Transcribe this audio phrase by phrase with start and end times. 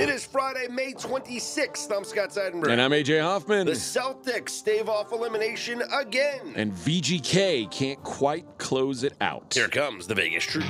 [0.00, 1.94] It is Friday, May 26th.
[1.94, 2.72] I'm Scott Seidenberg.
[2.72, 3.66] And I'm AJ Hoffman.
[3.66, 6.54] The Celtics stave off elimination again.
[6.56, 9.52] And VGK can't quite close it out.
[9.52, 10.64] Here comes the Vegas Truth.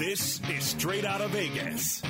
[0.00, 2.02] This is straight out of Vegas.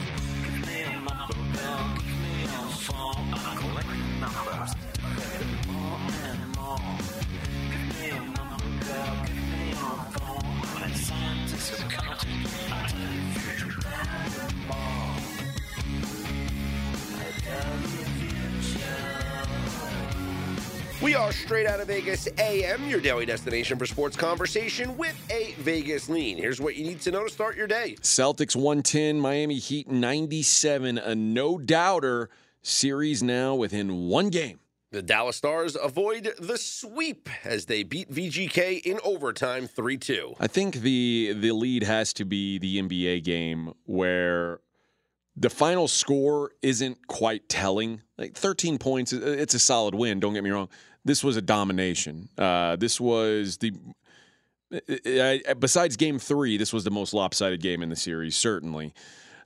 [21.03, 25.53] We are straight out of Vegas AM, your daily destination for sports conversation with a
[25.59, 26.39] Vegas lean.
[26.39, 27.97] Here's what you need to know to start your day.
[28.03, 30.99] Celtics 110, Miami Heat 97.
[30.99, 32.31] A no doubter
[32.63, 34.61] series now within one game.
[34.93, 40.37] The Dallas Stars avoid the sweep as they beat VGK in overtime 3 2.
[40.39, 44.61] I think the the lead has to be the NBA game where
[45.37, 48.03] the final score isn't quite telling.
[48.19, 50.69] Like 13 points, it's a solid win, don't get me wrong.
[51.05, 52.29] This was a domination.
[52.39, 53.73] Uh, this was the
[55.59, 58.95] besides game three, this was the most lopsided game in the series, certainly.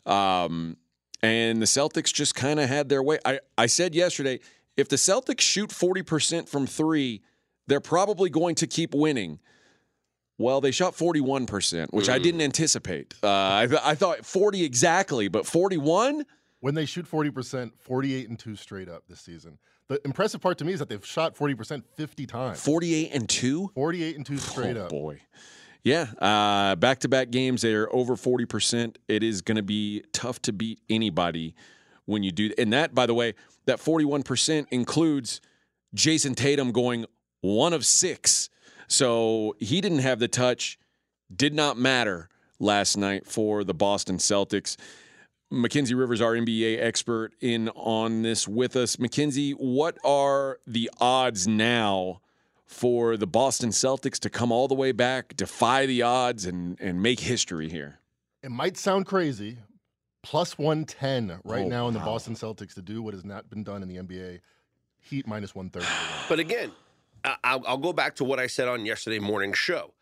[0.04, 0.76] Um,
[1.22, 3.18] and the Celtics just kind of had their way.
[3.24, 4.40] I, I said yesterday,
[4.76, 7.22] if the Celtics shoot 40% from three,
[7.66, 9.40] they're probably going to keep winning.
[10.38, 12.12] Well, they shot 41%, which mm.
[12.12, 13.14] I didn't anticipate.
[13.22, 16.24] Uh, I, th- I thought 40 exactly, but 41?
[16.60, 19.58] When they shoot 40%, 48 and 2 straight up this season.
[19.88, 22.60] The impressive part to me is that they've shot 40% 50 times.
[22.62, 23.70] 48 and 2?
[23.74, 24.90] 48 and 2 straight oh, up.
[24.90, 25.20] boy.
[25.84, 28.96] Yeah, back to back games, they are over 40%.
[29.06, 31.54] It is going to be tough to beat anybody
[32.06, 32.50] when you do.
[32.58, 33.34] And that, by the way,
[33.66, 35.40] that 41% includes
[35.94, 37.06] Jayson Tatum going
[37.40, 38.50] one of six.
[38.88, 40.78] So he didn't have the touch,
[41.34, 44.76] did not matter last night for the Boston Celtics.
[45.50, 48.98] Mackenzie Rivers, our NBA expert, in on this with us.
[48.98, 52.20] Mackenzie, what are the odds now
[52.64, 57.00] for the Boston Celtics to come all the way back, defy the odds, and and
[57.00, 58.00] make history here?
[58.42, 59.58] It might sound crazy.
[60.22, 62.06] Plus 110 right oh, now in the wow.
[62.06, 64.40] Boston Celtics to do what has not been done in the NBA.
[64.98, 65.86] Heat minus 130.
[66.28, 66.72] But again,
[67.26, 69.94] I'll, I'll go back to what I said on yesterday morning show.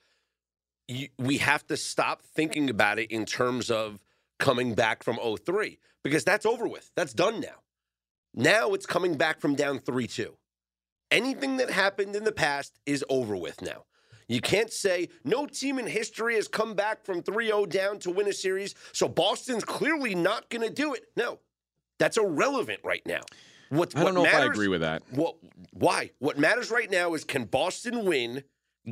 [1.19, 3.99] We have to stop thinking about it in terms of
[4.39, 6.91] coming back from 03 because that's over with.
[6.95, 7.63] That's done now.
[8.35, 10.37] Now it's coming back from down 3 2.
[11.11, 13.85] Anything that happened in the past is over with now.
[14.29, 18.11] You can't say no team in history has come back from 3 0 down to
[18.11, 21.05] win a series, so Boston's clearly not going to do it.
[21.17, 21.39] No,
[21.99, 23.21] that's irrelevant right now.
[23.75, 25.03] What, I don't what know matters, if I agree with that.
[25.11, 25.37] What,
[25.73, 26.11] why?
[26.19, 28.45] What matters right now is can Boston win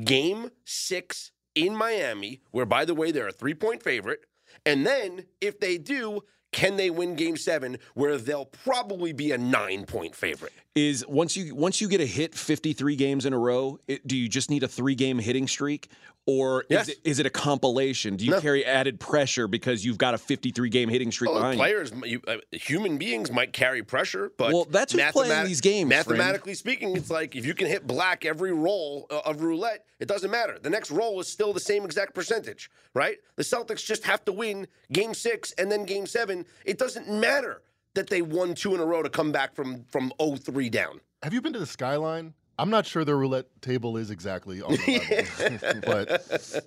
[0.03, 4.25] game six in Miami, where, by the way, they're a three point favorite?
[4.65, 6.21] And then if they do,
[6.51, 10.53] can they win game seven where they'll probably be a nine point favorite?
[10.75, 14.15] Is once you once you get a hit 53 games in a row, it, do
[14.15, 15.89] you just need a three game hitting streak?
[16.25, 16.87] Or yes.
[16.87, 18.15] is, it, is it a compilation?
[18.15, 18.39] Do you no.
[18.39, 22.21] carry added pressure because you've got a 53 game hitting streak well, behind players, you?
[22.25, 25.89] uh, human beings might carry pressure, but well, that's who's playing these games.
[25.89, 26.57] Mathematically friend.
[26.57, 30.31] speaking, it's like if you can hit black every roll uh, of roulette, it doesn't
[30.31, 30.57] matter.
[30.61, 33.17] The next roll is still the same exact percentage, right?
[33.35, 36.45] The Celtics just have to win game six and then game seven.
[36.63, 37.63] It doesn't matter
[37.95, 41.01] that they won two in a row to come back from from 0-3 down.
[41.21, 42.33] Have you been to the Skyline?
[42.59, 45.81] I'm not sure the roulette table is exactly on the level.
[45.85, 46.65] but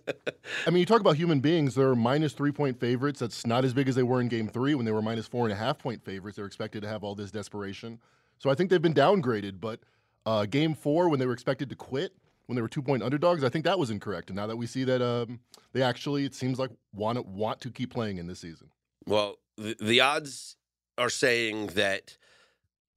[0.66, 3.20] I mean, you talk about human beings, they're minus three point favorites.
[3.20, 5.44] That's not as big as they were in game three when they were minus four
[5.44, 6.36] and a half point favorites.
[6.36, 8.00] They're expected to have all this desperation.
[8.38, 9.60] So I think they've been downgraded.
[9.60, 9.80] But
[10.24, 12.12] uh, game four, when they were expected to quit,
[12.46, 14.30] when they were two point underdogs, I think that was incorrect.
[14.30, 15.40] And now that we see that um,
[15.72, 18.70] they actually, it seems like, want to, want to keep playing in this season.
[19.06, 20.56] Well, the, the odds
[20.98, 22.16] are saying that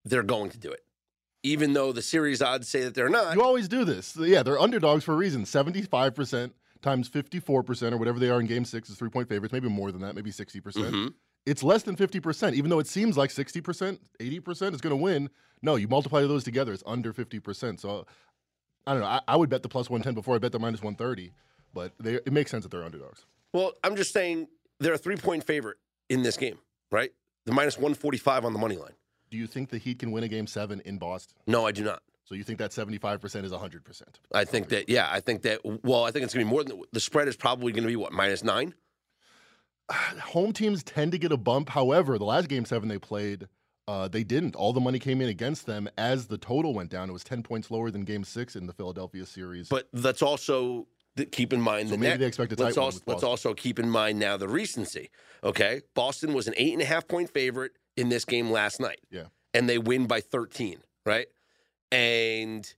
[0.06, 0.84] they're going to do it
[1.44, 3.36] even though the series odds say that they're not.
[3.36, 4.16] You always do this.
[4.18, 5.44] Yeah, they're underdogs for a reason.
[5.44, 6.52] 75%
[6.82, 9.92] times 54% or whatever they are in game six is three point favorites, maybe more
[9.92, 10.64] than that, maybe 60%.
[10.64, 11.08] percent mm hmm
[11.46, 15.30] It's less than 50%, even though it seems like 60%, 80% is going to win.
[15.62, 17.80] No, you multiply those together, it's under 50%.
[17.80, 18.06] So
[18.86, 19.08] I don't know.
[19.08, 21.32] I, I would bet the plus 110 before I bet the minus 130,
[21.74, 23.26] but they, it makes sense that they're underdogs.
[23.54, 24.48] Well, I'm just saying
[24.80, 25.78] they're a three point favorite
[26.10, 26.60] in this game,
[26.92, 27.12] right?
[27.46, 28.94] The minus 145 on the money line.
[29.30, 31.38] Do you think the Heat can win a game seven in Boston?
[31.48, 32.02] No, I do not.
[32.26, 34.02] So you think that 75% is 100%?
[34.34, 36.64] I think that, yeah, I think that, well, I think it's going to be more
[36.64, 38.76] than the spread is probably going to be what, minus nine?
[39.92, 41.70] Home teams tend to get a bump.
[41.70, 43.48] However, the last game seven they played,
[43.88, 44.56] uh, they didn't.
[44.56, 47.10] All the money came in against them as the total went down.
[47.10, 49.68] It was 10 points lower than game six in the Philadelphia series.
[49.68, 50.88] But that's also
[51.32, 52.20] keep in mind So the maybe net.
[52.20, 55.10] they expect a tight let's one also let's also keep in mind now the recency.
[55.44, 59.00] Okay, Boston was an eight and a half point favorite in this game last night.
[59.12, 59.26] Yeah.
[59.54, 60.80] and they win by thirteen.
[61.06, 61.28] Right,
[61.92, 62.72] and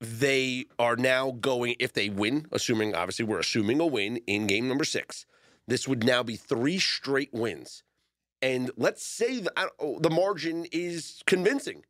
[0.00, 4.68] they are now going if they win, assuming obviously we're assuming a win in game
[4.68, 5.24] number six.
[5.66, 7.82] This would now be three straight wins,
[8.42, 11.84] and let's say the, I don't- the margin is convincing.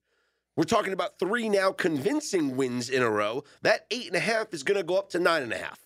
[0.56, 3.42] We're talking about three now convincing wins in a row.
[3.62, 5.80] That eight and a half is going to go up to nine and a half.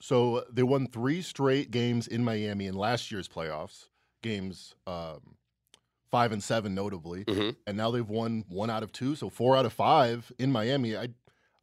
[0.00, 3.86] So they won three straight games in Miami in last year's playoffs,
[4.20, 5.36] games um,
[6.12, 7.56] five and seven notably, Mhm.
[7.66, 10.96] and now they've won one out of two, so four out of five in Miami.
[10.96, 11.08] I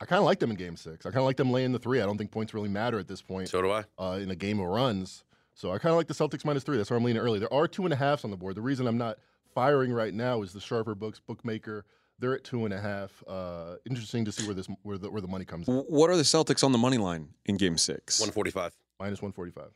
[0.01, 1.05] I kind of like them in Game Six.
[1.05, 2.01] I kind of like them laying the three.
[2.01, 3.83] I don't think points really matter at this point So do I.
[3.97, 5.23] uh, in a game of runs.
[5.53, 6.77] So I kind of like the Celtics minus three.
[6.77, 7.37] That's why I'm leaning early.
[7.39, 8.55] There are two and a halfs on the board.
[8.55, 9.17] The reason I'm not
[9.53, 11.85] firing right now is the sharper books bookmaker.
[12.17, 13.21] They're at two and a half.
[13.27, 15.75] Uh, interesting to see where this where the where the money comes in.
[15.75, 18.19] What are the Celtics on the money line in Game Six?
[18.21, 18.73] One forty five.
[19.01, 19.71] minus one forty five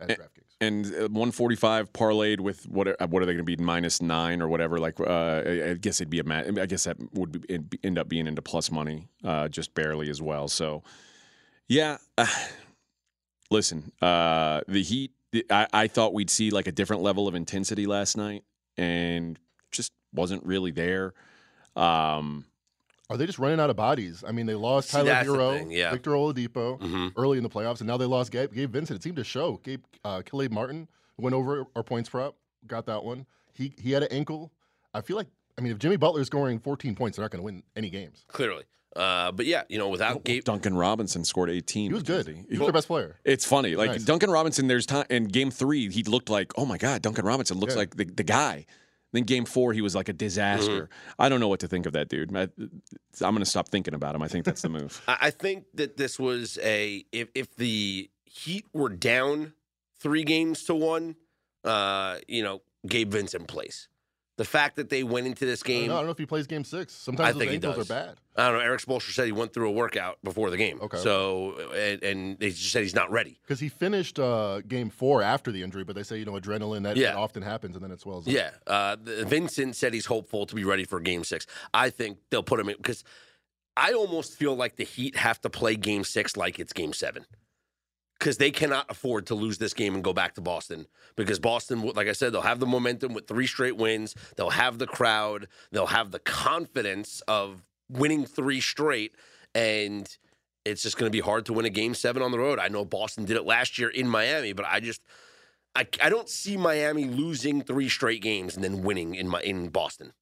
[0.00, 0.56] at Eh, DraftKings.
[0.60, 2.88] and uh, 145 parlayed with what?
[2.88, 3.56] Are, what are they going to be?
[3.56, 4.78] Minus nine or whatever.
[4.78, 6.24] Like, uh, I I guess it'd be a.
[6.24, 10.08] Ma- I guess that would be, end up being into plus money, uh, just barely
[10.10, 10.48] as well.
[10.48, 10.82] So,
[11.66, 11.98] yeah.
[13.50, 15.12] listen, uh, the Heat.
[15.32, 18.44] the- I, I thought we'd see like a different level of intensity last night,
[18.76, 19.38] and
[19.70, 21.14] just wasn't really there.
[21.76, 22.44] Um,
[23.10, 24.22] Are they just running out of bodies?
[24.26, 25.90] I mean, they lost See, Tyler Herro, thing, yeah.
[25.90, 27.08] Victor Oladipo Mm-hmm.
[27.16, 28.98] early in the playoffs, and now they lost Gabe, Gabe Vincent.
[28.98, 29.60] It seemed to show.
[29.62, 32.34] Gabe uh, Caleb Martin went over our points prop,
[32.66, 33.24] got that one.
[33.54, 34.52] He he had an ankle.
[34.94, 37.40] I feel like I mean, if Jimmy Butler is scoring 14 points, they're not going
[37.40, 38.24] to win any games.
[38.28, 38.64] Clearly.
[38.96, 41.90] Uh, but yeah, you know, without Gabe, Duncan Robinson scored 18.
[41.90, 42.26] He was good.
[42.26, 43.16] He was their best player.
[43.24, 43.76] It's funny.
[43.76, 44.04] Like Nice.
[44.04, 47.58] Duncan Robinson, there's time in game three, he looked like, oh my God, Duncan Robinson
[47.58, 47.78] looks Yeah.
[47.80, 48.66] like the, the guy.
[49.12, 50.82] Then game four, he was like a disaster.
[50.82, 51.22] Mm-hmm.
[51.22, 52.36] I don't know what to think of that dude.
[52.36, 52.50] I, am
[53.20, 54.22] going to stop thinking about him.
[54.22, 55.02] I think that's the move.
[55.08, 59.54] I think that this was a if if the Heat were down
[59.98, 61.16] three games to one,
[61.64, 63.88] uh, you know, Gabe Vincent plays.
[64.38, 66.18] The fact that they went into this I don't, game, know, I don't know if
[66.18, 66.94] he plays game six.
[66.94, 67.90] I Sometimes those think he ankles does.
[67.90, 68.16] are bad.
[68.36, 68.64] I don't know.
[68.64, 70.78] Erik Spoelstra said he went through a workout before the game.
[70.80, 70.96] Okay.
[70.98, 73.38] So and, and they just said he's not ready.
[73.42, 76.84] Because he finished uh, game four after the injury, but they say, you know, adrenaline,
[76.84, 77.08] that, Yeah.
[77.12, 78.32] that often happens and then it swells up.
[78.32, 81.44] Yeah, uh, the- Vincent said he's hopeful to be ready for Game Six.
[81.74, 83.02] I think they'll put him in because
[83.76, 87.26] I almost feel like the Heat have to play Game Six like it's Game Seven
[88.18, 90.86] because they cannot afford to lose this game and go back to Boston
[91.16, 94.14] because Boston, like I said, they'll have the momentum with three straight wins.
[94.36, 95.46] They'll have the crowd.
[95.70, 99.14] They'll have the confidence of winning three straight,
[99.54, 100.08] and
[100.64, 102.58] it's just going to be hard to win a Game Seven on the road.
[102.58, 105.00] I know Boston did it last year in Miami, but I just.
[105.76, 109.68] I, I don't see Miami losing three straight games and then winning in my in
[109.68, 110.12] Boston.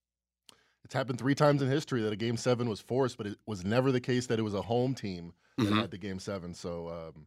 [0.85, 3.65] It's happened three times in history that a game seven was forced, but it was
[3.65, 5.81] never the case that it was a home team that Mhm.
[5.81, 6.53] had the game seven.
[6.53, 7.27] So um,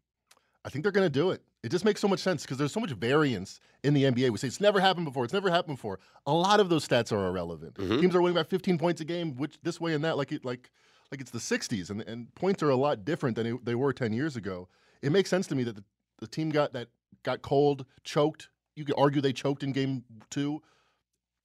[0.65, 1.41] I think they're going to do it.
[1.63, 4.29] It just makes so much sense because there's so much variance in the NBA.
[4.29, 5.23] We say it's never happened before.
[5.23, 5.99] It's never happened before.
[6.25, 7.75] A lot of those stats are irrelevant.
[7.75, 8.01] Mhm.
[8.01, 10.43] Teams are winning by 15 points a game, which this way and that, like it,
[10.45, 10.69] like
[11.11, 13.91] like it's the 60s, and, and points are a lot different than it- they were
[13.91, 14.67] 10 years ago.
[15.01, 15.83] It makes sense to me that the,
[16.19, 16.89] the team got that
[17.23, 18.49] got cold, choked.
[18.75, 20.61] You could argue they choked in game two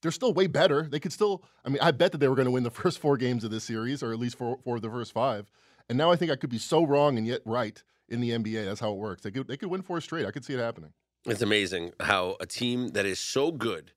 [0.03, 0.83] they're still way better.
[0.83, 1.43] They could still.
[1.65, 3.51] I mean, I bet that they were going to win the first four games of
[3.51, 5.51] this series, or at least four, four of the first five.
[5.89, 8.65] And now I think I could be so wrong and yet right in the NBA.
[8.65, 9.23] That's how it works.
[9.23, 10.27] They could they could win four straight.
[10.27, 10.93] I could see it happening.
[11.27, 13.93] It's amazing how a team that is so good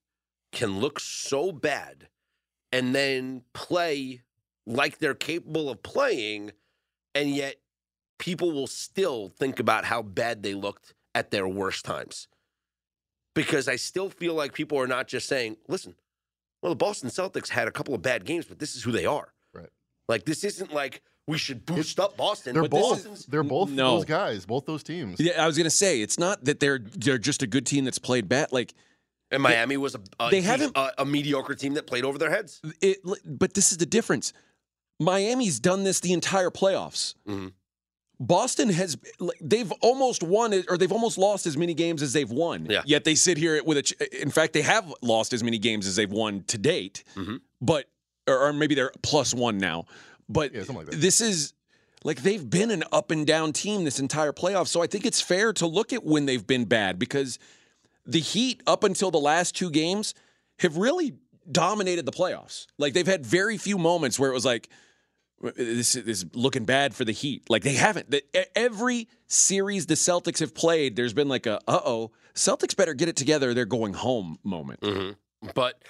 [0.54, 2.08] can look so bad
[2.72, 4.22] and then play
[4.66, 6.52] like they're capable of playing,
[7.16, 7.56] and yet
[8.20, 12.28] people will still think about how bad they looked at their worst times.
[13.34, 15.96] Because I still feel like people are not just saying, listen,
[16.62, 19.06] well, the Boston Celtics had a couple of bad games, but this is who they
[19.06, 19.34] are.
[19.54, 19.70] Right.
[20.08, 22.54] Like, this isn't like we should boost up Boston.
[22.54, 23.00] They're but this both.
[23.00, 23.96] isn't- They're both No.
[23.98, 24.46] those guys.
[24.46, 25.20] Both those teams.
[25.20, 28.00] Yeah, I was gonna say it's not that they're they're just a good team that's
[28.00, 28.52] played bad.
[28.52, 28.74] Like
[29.30, 32.30] And Miami was a, a, They haven't- a, a mediocre team that played over their
[32.32, 32.62] heads.
[32.82, 34.32] it, but this is the difference.
[35.00, 37.14] Miami's done this the entire playoffs.
[37.28, 37.52] Mhm.
[38.20, 38.98] Boston has
[39.40, 42.66] they've almost won it, or they've almost lost as many games as they've won.
[42.68, 42.82] Yeah.
[42.86, 44.22] Yet they sit here with a.
[44.22, 47.04] In fact, they have lost as many games as they've won to date.
[47.16, 47.42] Mhm.
[47.62, 47.86] But
[48.28, 49.86] or, or maybe they're plus one now.
[50.30, 51.02] But Yeah, something like that.
[51.02, 51.54] this is
[52.04, 54.68] like they've been an up and down team this entire playoff.
[54.68, 57.40] So I think it's fair to look at when they've been bad because
[58.06, 60.14] the Heat up until the last two games
[60.60, 61.14] have really
[61.52, 62.68] dominated the playoffs.
[62.78, 64.70] Like they've had very few moments where it was like
[65.40, 67.50] this is looking bad for the Heat.
[67.50, 68.14] Like they haven't.
[68.56, 73.08] Every series the Celtics have played, there's been like a uh oh, Celtics better get
[73.08, 73.54] it together.
[73.54, 74.80] They're going home moment.
[74.84, 75.12] hmm
[75.54, 75.82] But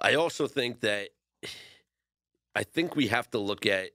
[0.00, 1.10] I also think that
[2.54, 3.90] I think we have to look at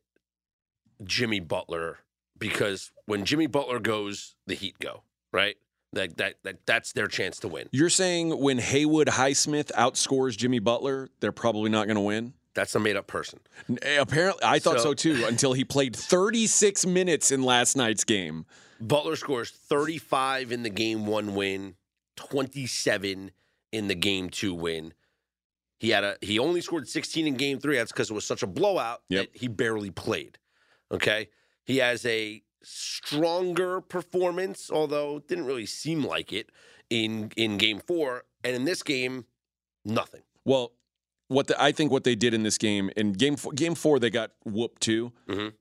[1.03, 1.99] Jimmy Butler
[2.37, 5.55] because when Jimmy Butler goes, the Heat go, right?
[5.93, 7.69] That, that, that that's their chance to win.
[7.71, 12.33] You're saying when Haywood Highsmith outscores Jimmy Butler, they're probably not going to win?
[12.53, 13.39] That's a made up person.
[13.81, 18.03] Eh, apparently, I thought so, So- too until he played 36 minutes in last night's
[18.03, 18.45] game.
[18.81, 21.75] Butler scores 35 in the game one win,
[22.17, 23.31] 27
[23.71, 24.93] in the game two win.
[25.85, 27.75] He had a he only scored 16 in game three.
[27.77, 29.31] That's because it was such a blowout Yep.
[29.31, 30.39] that he barely played.
[30.91, 31.29] Okay.
[31.65, 36.49] He has a stronger performance, although it didn't really seem like it
[36.89, 38.23] in in game four.
[38.43, 39.25] And in this game,
[39.83, 40.21] nothing.
[40.43, 40.71] Well,
[41.27, 43.99] what the, I think what they did in this game in game four, game four
[43.99, 45.11] they got whooped too.
[45.27, 45.53] Mhm.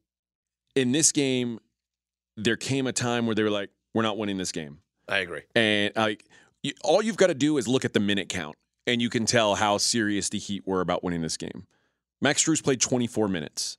[0.75, 1.61] In this game,
[2.37, 5.43] there came a time where they were like, "We're not winning this game," I agree.
[5.55, 6.25] and like
[6.63, 9.27] you, all you've got to do is look at the minute count, and you can
[9.27, 11.67] tell how serious the Heat were about winning this game.
[12.21, 13.79] Max Strus played 24 minutes.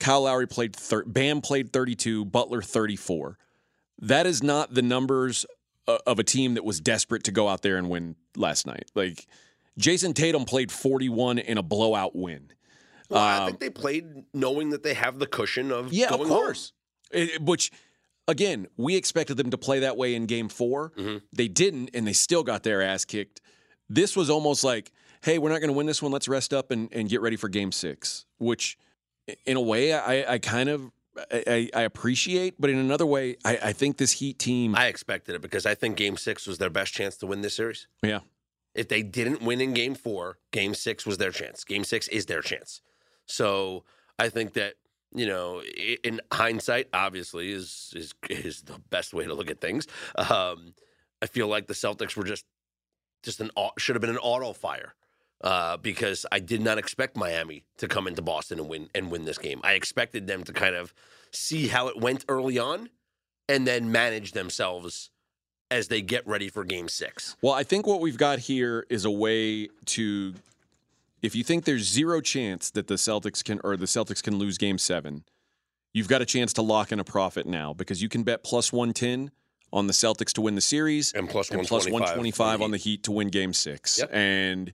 [0.00, 3.38] Kyle Lowry played thir- Bam played 32, Butler 34.
[4.00, 5.46] That is not the numbers
[5.86, 8.90] of a team that was desperate to go out there and win last night.
[8.94, 9.26] Like
[9.78, 12.50] Jayson Tatum played 41 in a blowout win.
[13.08, 16.22] Well, I Um, think they played knowing that they have the cushion of Yeah, going
[16.22, 16.72] of course.
[17.10, 17.70] It- which,
[18.26, 21.22] again, we expected them to play that way in Game 4 Mhm.
[21.32, 23.40] They didn't, and they still got their ass kicked.
[23.94, 24.90] This was almost like,
[25.22, 26.12] hey, we're not going to win this one.
[26.12, 28.26] Let's rest up and, and get ready for Game Six.
[28.38, 28.78] Which,
[29.44, 30.90] in a way, I, I kind of
[31.30, 34.74] I, I appreciate, but in another way, I, I think this Heat team.
[34.74, 37.54] I expected it because I think Game Six was their best chance to win this
[37.54, 37.86] series.
[38.02, 38.20] yeah,
[38.74, 41.64] If they didn't win in Game Four, Game Six was their chance.
[41.64, 42.80] Game Six is their chance.
[43.26, 43.84] So
[44.18, 44.74] I think that
[45.14, 45.62] you know,
[46.02, 49.86] in hindsight, obviously is is is the best way to look at things.
[50.16, 50.74] Um,
[51.20, 52.46] I feel like the Celtics were just
[53.22, 54.94] just an should have been an auto fire.
[55.40, 59.24] Uh, because I did not expect Miami to come into Boston and win and win
[59.24, 59.60] this game.
[59.64, 60.94] I expected them to kind of
[61.32, 62.90] see how it went early on,
[63.48, 65.10] and then manage themselves
[65.68, 67.36] as they get ready for Game Six.
[67.42, 70.34] Well, I think what we've got here is a way to
[71.22, 74.58] if you think there's zero chance that the Celtics can or the Celtics can lose
[74.58, 75.24] game 7,
[75.94, 78.72] you've got a chance to lock in a profit now because you can bet plus
[78.72, 79.30] 110
[79.72, 82.76] on the Celtics to win the series And plus and plus 125 125 on the
[82.76, 83.98] Heat to win game 6.
[84.00, 84.10] Yep.
[84.12, 84.72] And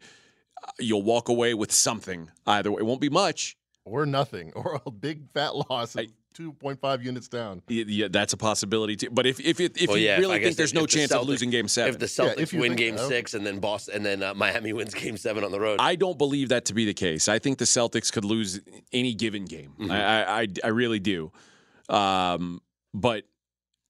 [0.63, 2.81] uh, you'll walk away with something either way.
[2.81, 3.57] It won't be much.
[3.85, 7.63] or nothing, or a big fat loss of I- 2.5 units down.
[7.69, 9.11] Yeah, that's a possibility too.
[9.11, 10.87] But if if, if, if Well, you yeah, if- really I think there's no the
[10.87, 11.95] chance of losing game 7.
[11.95, 13.09] If the Yeah, Celtics if win Game so.
[13.09, 15.97] Six and then Boston and then uh, Miami wins Game Seven on the road, I
[15.97, 17.29] don't believe that to be the case.
[17.29, 18.61] I think the Celtics could lose
[18.93, 19.73] any given game.
[19.81, 19.91] Mhm.
[19.91, 21.33] I, I, I, I really do.
[21.89, 22.61] Um,
[22.95, 23.25] but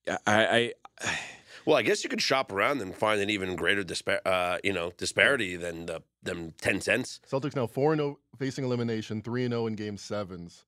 [0.09, 0.73] I, I,
[1.67, 4.73] well, I guess you could shop around and find an even greater dispar- uh, you
[4.73, 7.21] know, disparity than the them ten cents.
[7.31, 10.65] Celtics now 4 0 facing elimination, 3 0 in game sevens.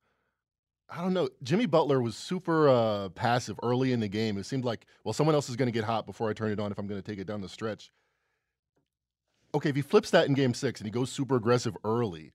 [0.92, 1.28] I don't know.
[1.42, 4.36] Jimmy Butler was super uh, passive early in the game.
[4.38, 6.58] It seemed like, well, someone else is going to get hot before I turn it
[6.58, 7.92] on if I'm going to take it down the stretch.
[9.54, 12.32] Okay, if he flips that in game six and he goes super aggressive early,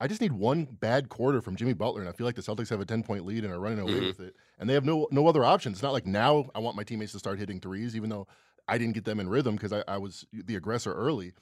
[0.00, 2.70] I just need one bad quarter from Jimmy Butler, and I feel like the Celtics
[2.70, 4.06] have a 10 point lead and are running away Mhm.
[4.08, 4.36] with it.
[4.58, 5.76] And they have no no other options.
[5.76, 8.26] It's not like now I want my teammates to start hitting threes, even though
[8.66, 11.32] I didn't get them in rhythm because I, I was the aggressor early.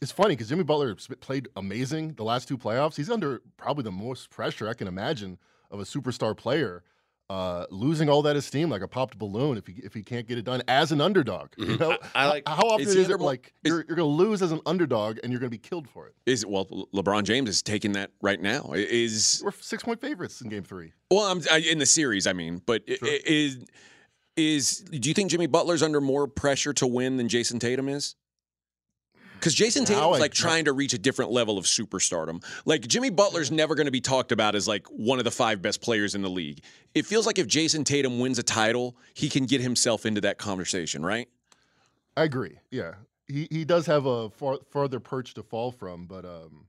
[0.00, 2.94] It's funny because Jimmy Butler played amazing the last two playoffs.
[2.96, 5.38] He's under probably the most pressure I can imagine
[5.70, 6.84] of a superstar player,
[7.30, 10.36] uh, losing all that esteem like a popped balloon if he if he can't get
[10.36, 11.48] it done as an underdog.
[11.56, 11.80] You Mhm.
[11.80, 14.04] know, I- I like- how often Is is, it like is- you're, you're going to
[14.24, 16.14] lose as an underdog and you're going to be killed for it?
[16.26, 18.72] is well, LeBron James is taking that right now.
[18.74, 20.92] Is We're six point favorites in Game Three.
[21.10, 22.26] well, I'm I, in the series.
[22.26, 22.98] I mean, but Sure.
[23.24, 23.58] is
[24.36, 28.16] is do you think Jimmy Butler's under more pressure to win than Jayson Tatum is?
[29.40, 32.44] Because Jayson Now Tatum's I- like trying to reach a different level of superstardom.
[32.66, 35.62] Like Jimmy Butler's never going to be talked about as like one of the five
[35.62, 36.62] best players in the league.
[36.94, 40.36] It feels like if Jayson Tatum wins a title, he can get himself into that
[40.38, 41.28] conversation, right?
[42.16, 42.58] I agree.
[42.70, 42.94] Yeah,
[43.28, 46.66] he he does have a far, farther perch to fall from, but um,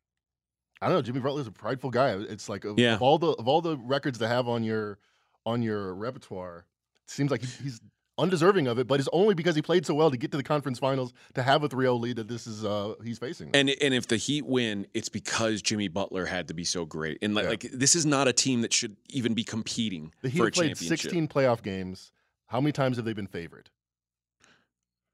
[0.82, 1.01] I don't know.
[1.01, 2.12] Jimmy Butler's a prideful guy.
[2.12, 2.94] It's like of, Yeah.
[2.96, 4.98] of all the of all the records to have on your
[5.46, 6.66] on your repertoire,
[7.06, 7.82] it seems like he, he's
[8.18, 8.88] undeserving of it.
[8.88, 11.44] But it's only because he played so well to get to the conference finals to
[11.44, 13.50] have a 3-0 lead that this is uh he's facing.
[13.53, 17.18] And and if the Heat win, it's because Jimmy Butler had to be so great.
[17.22, 17.50] And like, Yeah.
[17.50, 20.51] like this is not a team that should even be competing the Heat for a
[20.51, 21.00] played championship.
[21.00, 22.12] 16 playoff games.
[22.48, 23.70] How many times have they been favored?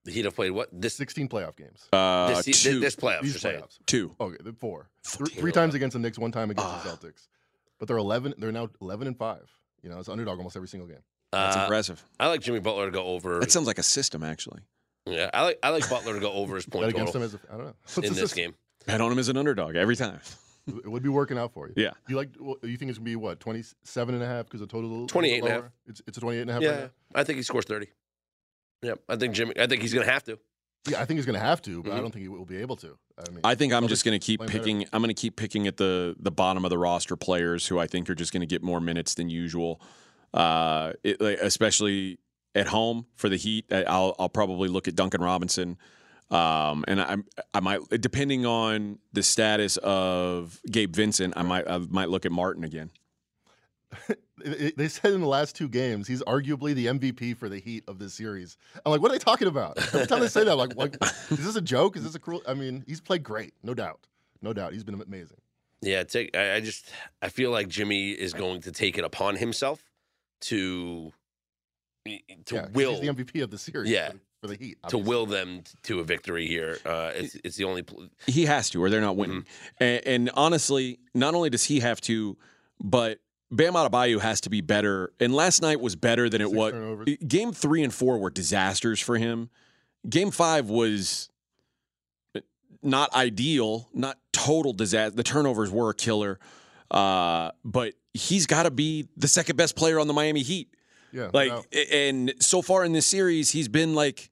[0.05, 1.87] The Heat have played what this 16 playoff games.
[1.91, 3.21] Uh, this, se- two, this playoffs.
[3.23, 3.61] These you're saying.
[3.61, 3.79] playoffs.
[3.85, 4.15] two.
[4.21, 4.89] Okay, then four.
[5.03, 6.81] Three, three times against the Knicks, one time against Ah.
[6.81, 7.27] the Celtics.
[7.77, 8.33] But they're 11.
[8.37, 9.51] They're now 11 and five.
[9.83, 11.03] You know, it's underdog almost every single game.
[11.31, 12.03] That's Uh, impressive.
[12.19, 13.39] I like Jimmy Butler to go over.
[13.39, 14.61] That sounds like a system, actually.
[15.05, 17.39] Yeah, I like I like Butler to go over his Bet point against total them
[17.41, 17.73] as a, I don't know.
[17.95, 18.37] What's in this system?
[18.43, 18.55] game.
[18.85, 20.19] Bet on him as an underdog every time.
[20.67, 21.73] it would be working out for you.
[21.77, 21.91] Yeah.
[22.09, 22.29] You like?
[22.39, 25.05] well, You think it's gonna be what 27 and a half because the total?
[25.05, 25.63] is 28 and a half.
[25.85, 26.61] It's it's a 28 and a half.
[26.61, 26.89] right Yeah, now?
[27.15, 27.87] I think he scores thirty.
[28.81, 29.53] Yeah, I think Jimmy.
[29.59, 30.37] I think he's going to have to.
[30.89, 32.01] Yeah, I think he's gonna have to, but I Mhm.
[32.01, 32.97] don't think he will be able to.
[33.17, 34.59] I mean, I think I'm just going to keep playing better.
[34.59, 34.85] picking.
[34.93, 37.87] I'm going to keep picking at the the bottom of the roster players who I
[37.87, 39.81] think are just going to get more minutes than usual,
[40.33, 42.19] uh, it, like, especially
[42.55, 43.65] at home for the Heat.
[43.71, 45.77] I- I'll I'll probably look at Duncan Robinson,
[46.31, 47.17] um, and I
[47.53, 52.31] I might depending on the status of Gabe Vincent, I might I might look at
[52.31, 52.91] Martin again.
[54.45, 57.57] It- it- they said in the last two games he's arguably the MVP for the
[57.59, 58.55] Heat of this series.
[58.85, 59.79] I'm like, what are they talking about?
[59.79, 60.95] Every time they say that, I'm like, like,
[61.31, 61.97] is this a joke?
[61.97, 62.43] Is this a cruel?
[62.47, 64.05] I mean, he's played great, no doubt,
[64.43, 64.73] no doubt.
[64.73, 65.37] He's been amazing.
[65.81, 66.37] Yeah, take.
[66.37, 69.83] I, I just I feel like Jimmy is going to take it upon himself
[70.41, 71.11] to
[72.45, 73.89] to Yeah, 'cause will he's the MVP of the series.
[73.89, 74.11] Yeah.
[74.11, 74.77] for, for the Heat.
[74.89, 76.77] to will them to a victory here.
[76.85, 77.81] Uh, it's it's the only.
[77.83, 79.45] Pl- He has to, or they're not winning.
[79.79, 82.37] And, and honestly, not only does he have to,
[82.81, 83.19] but
[83.51, 85.11] Bam Adebayo has to be better.
[85.19, 86.71] And last night was better than it Six was.
[86.73, 87.17] turnovers.
[87.27, 89.49] Game three and four were disasters for him.
[90.07, 91.29] Game five was
[92.83, 95.15] not ideal, not total disaster.
[95.15, 96.39] The turnovers were a killer,
[96.91, 100.69] uh, but he's got to be the second best player on the Miami Heat.
[101.11, 101.65] Yeah, Like, doubt.
[101.91, 104.29] and so far in this series, he's been like,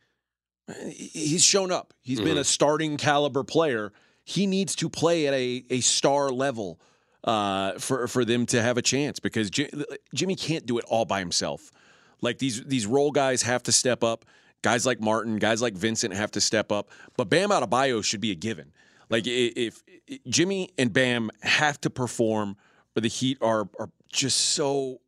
[0.91, 1.93] he's shown up.
[2.01, 3.93] He's been a starting caliber player.
[4.24, 6.79] He needs to play at a, a star level
[7.24, 9.69] uh, for for them to have a chance because Ji-
[10.13, 11.71] Jimmy can't do it all by himself.
[12.21, 14.25] Like these these role guys have to step up.
[14.63, 16.89] Guys like Martin, guys like Vincent have to step up.
[17.17, 18.71] But Bam Adebayo should be a given.
[19.09, 22.57] Like if, if Jimmy and Bam have to perform,
[22.95, 25.01] or the Heat are are just so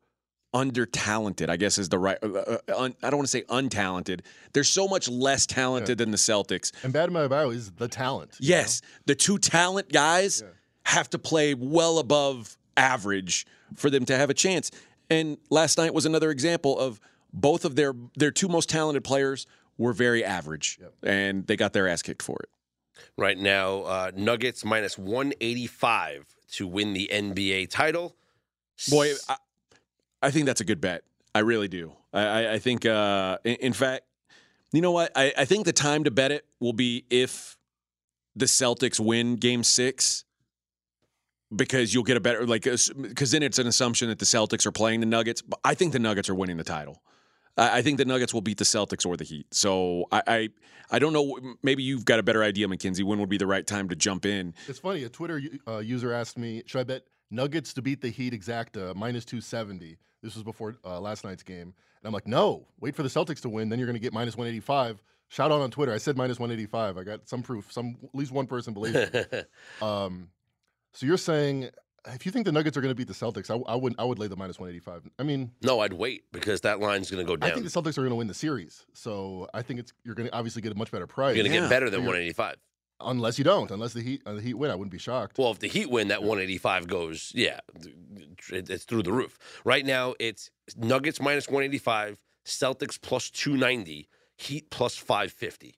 [0.53, 1.49] under talented.
[1.49, 2.17] I guess is the right.
[2.23, 4.21] Uh, uh, un, I don't want to say untalented.
[4.53, 6.71] They're so much less talented than the Celtics.
[6.83, 8.35] and Bam Adebayo is the talent.
[8.39, 8.57] you know?
[8.57, 10.43] Yes, the two talent guys
[10.83, 14.71] have to play well above average for them to have a chance.
[15.09, 16.99] And last night was another example of
[17.33, 19.45] both of their their two most talented players
[19.77, 22.49] were very average, and they got their ass kicked for it.
[23.17, 28.15] Right now, uh, Nuggets minus one eighty five to win the NBA title.
[28.89, 29.37] Boy, I,
[30.21, 31.03] I think that's a good bet.
[31.33, 31.93] I really do.
[32.13, 34.05] I, I, I think, uh, in, in fact,
[34.71, 35.11] you know what?
[35.15, 37.57] I, I think the time to bet it will be if
[38.35, 40.25] the Celtics win Game Six,
[41.55, 44.71] because you'll get a better like because then it's an assumption that the Celtics are
[44.71, 45.41] playing the Nuggets.
[45.41, 47.01] But I think the Nuggets are winning the title.
[47.57, 49.53] I, I think the Nuggets will beat the Celtics or the Heat.
[49.53, 50.49] So I, I
[50.91, 51.37] I don't know.
[51.63, 53.03] Maybe you've got a better idea, McKenzie.
[53.03, 54.53] When would be the right time to jump in?
[54.67, 55.03] It's funny.
[55.03, 58.95] A Twitter uh, user asked me, "Should I bet Nuggets to beat the Heat exacta
[58.95, 59.97] minus two seventy?
[60.21, 63.41] This was before uh, last night's game, and I'm like, "No, wait for the Celtics
[63.41, 65.01] to win, then you're going to get minus one eighty five.
[65.29, 65.91] Shout out on Twitter.
[65.91, 66.97] I said minus one eighty five.
[66.97, 67.71] I got some proof.
[67.71, 69.49] Some at least one person believes it.
[69.81, 70.29] Um,
[70.93, 71.69] so you're saying
[72.13, 74.03] if you think the Nuggets are going to beat the Celtics, I, I would I
[74.03, 75.07] would lay the minus one eighty five.
[75.19, 77.49] I mean, no, I'd wait because that line's going to go down.
[77.49, 78.85] I think the Celtics are going to win the series.
[78.93, 81.35] So I think it's you're going to obviously get a much better price.
[81.35, 81.63] You're going to Yeah.
[81.63, 82.55] get better than one eighty five.
[82.99, 85.37] unless you don't, unless the Heat uh, the Heat win, I wouldn't be shocked.
[85.37, 87.59] Well, if the Heat win, that 185 goes, yeah,
[88.51, 89.37] it- it's through the roof.
[89.63, 95.77] Right now, it's Nuggets minus 185, Celtics plus 290, Heat plus 550.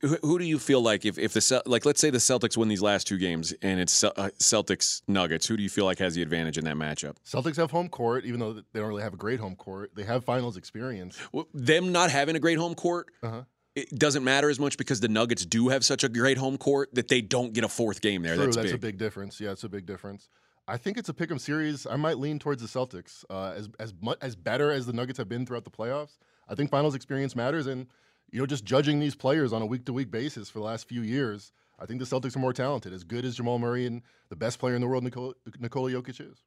[0.00, 2.68] Who, who do you feel like if if the like let's say the Celtics win
[2.68, 6.14] these last two games and it's uh, Celtics Nuggets, who do you feel like has
[6.14, 7.16] the advantage in that matchup?
[7.24, 9.90] Celtics have home court, even though they don't really have a great home court.
[9.94, 11.18] They have finals experience.
[11.32, 13.42] Well, them not having a great home court, Uh-huh.
[13.74, 16.94] it doesn't matter as much because the Nuggets do have such a great home court
[16.94, 18.34] that they don't get a fourth game there.
[18.34, 18.74] True, that's, that's big.
[18.74, 19.40] a big difference.
[19.40, 20.28] Yeah, it's a big difference.
[20.68, 21.86] I think it's a pick'em series.
[21.86, 23.24] I might lean towards the Celtics.
[23.30, 26.18] Uh, as as much as better as the Nuggets have been throughout the playoffs,
[26.48, 27.66] I think finals experience matters.
[27.68, 27.86] And
[28.30, 30.88] you know, just judging these players on a week to week basis for the last
[30.88, 32.92] few years, I think the Celtics are more talented.
[32.92, 36.20] As good as Jamal Murray and the best player in the world, Nikola, Nikola Jokic
[36.20, 36.42] is.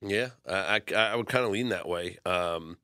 [0.00, 2.18] Yeah, I, I, I would kind of lean that way.
[2.26, 2.76] Um,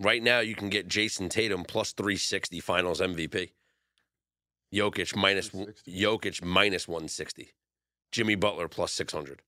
[0.00, 3.50] right now, you can get Jayson Tatum plus 360 finals MVP.
[4.72, 5.92] Jokic minus 360.
[5.92, 7.54] Jokic minus 160.
[8.12, 9.42] Jimmy Butler plus 600.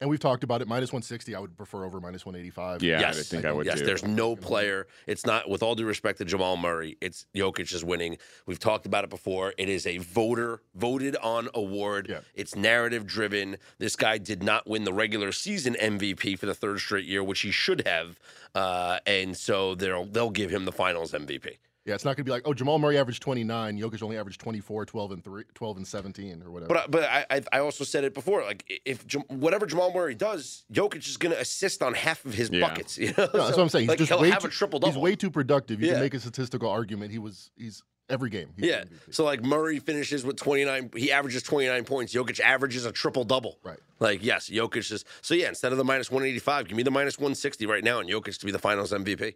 [0.00, 0.68] And we've talked about it.
[0.68, 2.82] Minus 160, I would prefer over minus 185.
[2.82, 3.86] Yeah, yes, I think I would Yes, too.
[3.86, 4.86] there's no player.
[5.06, 8.18] It's not, with all due respect to Jamal Murray, it's Jokic is winning.
[8.46, 9.54] We've talked about it before.
[9.58, 12.06] It is a voter voted on award.
[12.08, 12.20] Yeah.
[12.34, 13.56] It's narrative driven.
[13.78, 17.40] This guy did not win the regular season MVP for the third straight year, which
[17.40, 18.18] he should have.
[18.54, 21.56] Uh, and so they'll they'll give him the Finals MVP.
[21.86, 24.40] Yeah, it's not going to be like, oh, Jamal Murray averaged 29, Jokic only averaged
[24.40, 26.68] 24, 12 and 3, 12 and 17 or whatever.
[26.68, 28.42] But I- but I I- I also said it before.
[28.42, 32.34] Like if Jam- whatever Jamal Murray does, Jokic is going to assist on half of
[32.34, 32.60] his Yeah.
[32.68, 32.98] buckets.
[32.98, 33.14] You know?
[33.18, 33.82] No, that's So, what I'm saying.
[33.84, 34.92] He's Like just he'll way have too, a triple double.
[34.92, 35.80] He's way too productive.
[35.80, 35.92] You Yeah.
[35.94, 37.12] can make a statistical argument.
[37.12, 38.48] He was he's every game.
[38.56, 38.84] he's Yeah.
[39.10, 40.90] So like Murray finishes with 29.
[40.96, 42.12] He averages 29 points.
[42.12, 43.58] Jokic averages a triple double.
[43.62, 43.78] Right.
[44.00, 45.04] Like yes, Jokic is.
[45.22, 48.08] So yeah, instead of the minus 185, give me the minus 160 right now, and
[48.10, 49.34] Jokic to be the Finals MVP.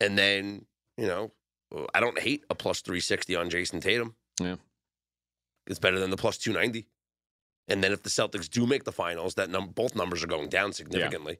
[0.00, 1.32] And then you know,
[1.94, 4.14] I don't hate a plus 360 on Jayson Tatum.
[4.40, 4.56] Yeah.
[5.66, 6.86] It's better than the plus 290.
[7.68, 10.48] And then if the Celtics do make the finals, that num- both numbers are going
[10.50, 11.38] down significantly.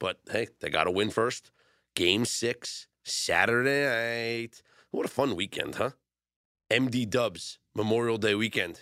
[0.00, 1.50] But hey, they got to win first.
[1.94, 4.62] Game six, Saturday night.
[4.90, 5.90] What a fun weekend, huh?
[6.70, 8.80] MD Dubs, Memorial Day weekend.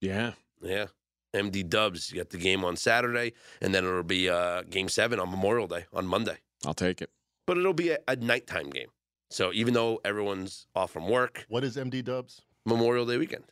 [0.00, 0.32] Yeah.
[0.62, 0.86] Yeah.
[1.34, 5.20] MD Dubs, you got the game on Saturday, and then it'll be uh, game seven
[5.20, 6.38] on Memorial Day on Monday.
[6.64, 7.10] I'll take it.
[7.46, 8.88] But it'll be a, a nighttime game.
[9.30, 12.40] So even though everyone's off from work, What is MD Dubs?
[12.64, 13.44] Memorial Day weekend.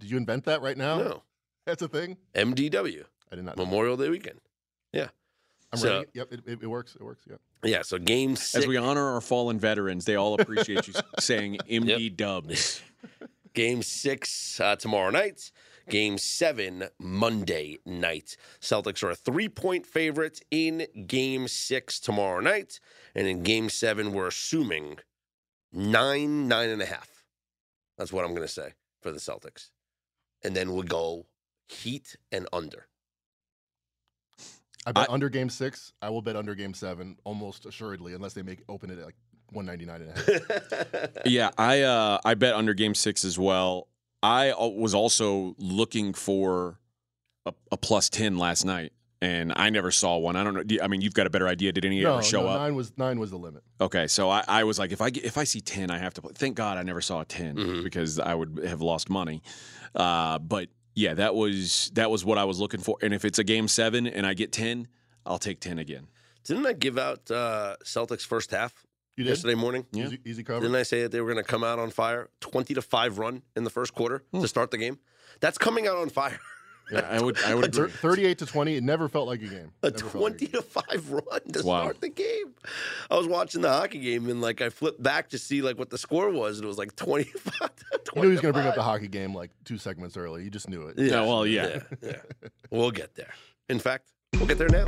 [0.00, 0.98] Did you invent that right now?
[0.98, 1.22] No.
[1.66, 2.16] That's a thing.
[2.34, 3.56] MDW, I did not.
[3.56, 3.64] Know.
[3.64, 4.40] Memorial Day weekend.
[4.92, 5.08] Yeah.
[5.72, 6.06] I'm so- ready.
[6.14, 6.94] Yep, it, it, it works.
[6.94, 7.24] It works.
[7.28, 7.36] Yeah.
[7.64, 8.54] Yeah, so game six.
[8.64, 12.82] As we honor our fallen veterans, they all appreciate you saying MD dubs.
[13.54, 15.50] Game six uh, tomorrow night.
[15.88, 18.36] Game seven Monday night.
[18.60, 22.80] Celtics are a three point favorite in game six tomorrow night.
[23.14, 24.98] And in game seven, we're assuming
[25.72, 27.24] nine, nine and a half.
[27.98, 29.70] That's what I'm going to say for the Celtics.
[30.42, 31.26] And then we'll go
[31.68, 32.86] Heat and under.
[34.86, 35.92] I bet I- under game six.
[36.02, 39.16] I will bet under game seven almost assuredly, unless they make open it at like
[39.52, 41.10] 199 and a half.
[41.26, 43.88] Yeah, I uh, I bet under game six as well.
[44.24, 46.78] I was also looking for
[47.46, 50.34] a, a plus ten last night, and I never saw one.
[50.34, 50.62] I don't know.
[50.62, 51.72] do you- I mean, you've got a better idea.
[51.72, 52.60] Did any no, ever show no, up?
[52.60, 53.62] nine was nine was the limit.
[53.80, 56.14] Okay, so I, I was like, if I get, if I see ten, I have
[56.14, 56.22] to.
[56.22, 56.32] Play.
[56.34, 57.84] Thank God I never saw a 10 Mhm.
[57.84, 59.42] because I would have lost money.
[59.94, 62.96] Uh, but yeah, that was that was what I was looking for.
[63.02, 64.88] And if it's a game seven and I get ten,
[65.26, 66.06] I'll take ten again.
[66.44, 69.86] Didn't I give out uh, Celtics first half You did yesterday morning?
[69.92, 70.06] Yeah.
[70.06, 70.60] easy, easy cover.
[70.60, 72.28] Didn't I say that they were going to come out on fire?
[72.40, 74.40] 20 to 5 run in the first quarter Hmm.
[74.40, 74.98] to start the game?
[75.40, 76.38] That's coming out on fire.
[76.92, 77.88] Yeah, I would I would agree.
[77.88, 78.76] 38 to 20.
[78.76, 79.70] It never felt like a game.
[79.82, 81.80] A Never felt like 20 to 5 run to Wow.
[81.84, 82.54] start the game.
[83.10, 85.88] I was watching the hockey game and like I flipped back to see like what
[85.88, 87.70] the score was and it was like 25
[88.14, 90.44] You knew he was going to bring up the hockey game like two segments early.
[90.44, 90.98] You just knew it.
[90.98, 91.80] Yeah, well, yeah.
[92.02, 92.16] yeah, yeah.
[92.70, 93.32] We'll get there.
[93.70, 94.84] In fact, we'll get there now.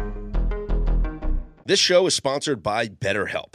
[1.65, 3.55] This show is sponsored by BetterHelp.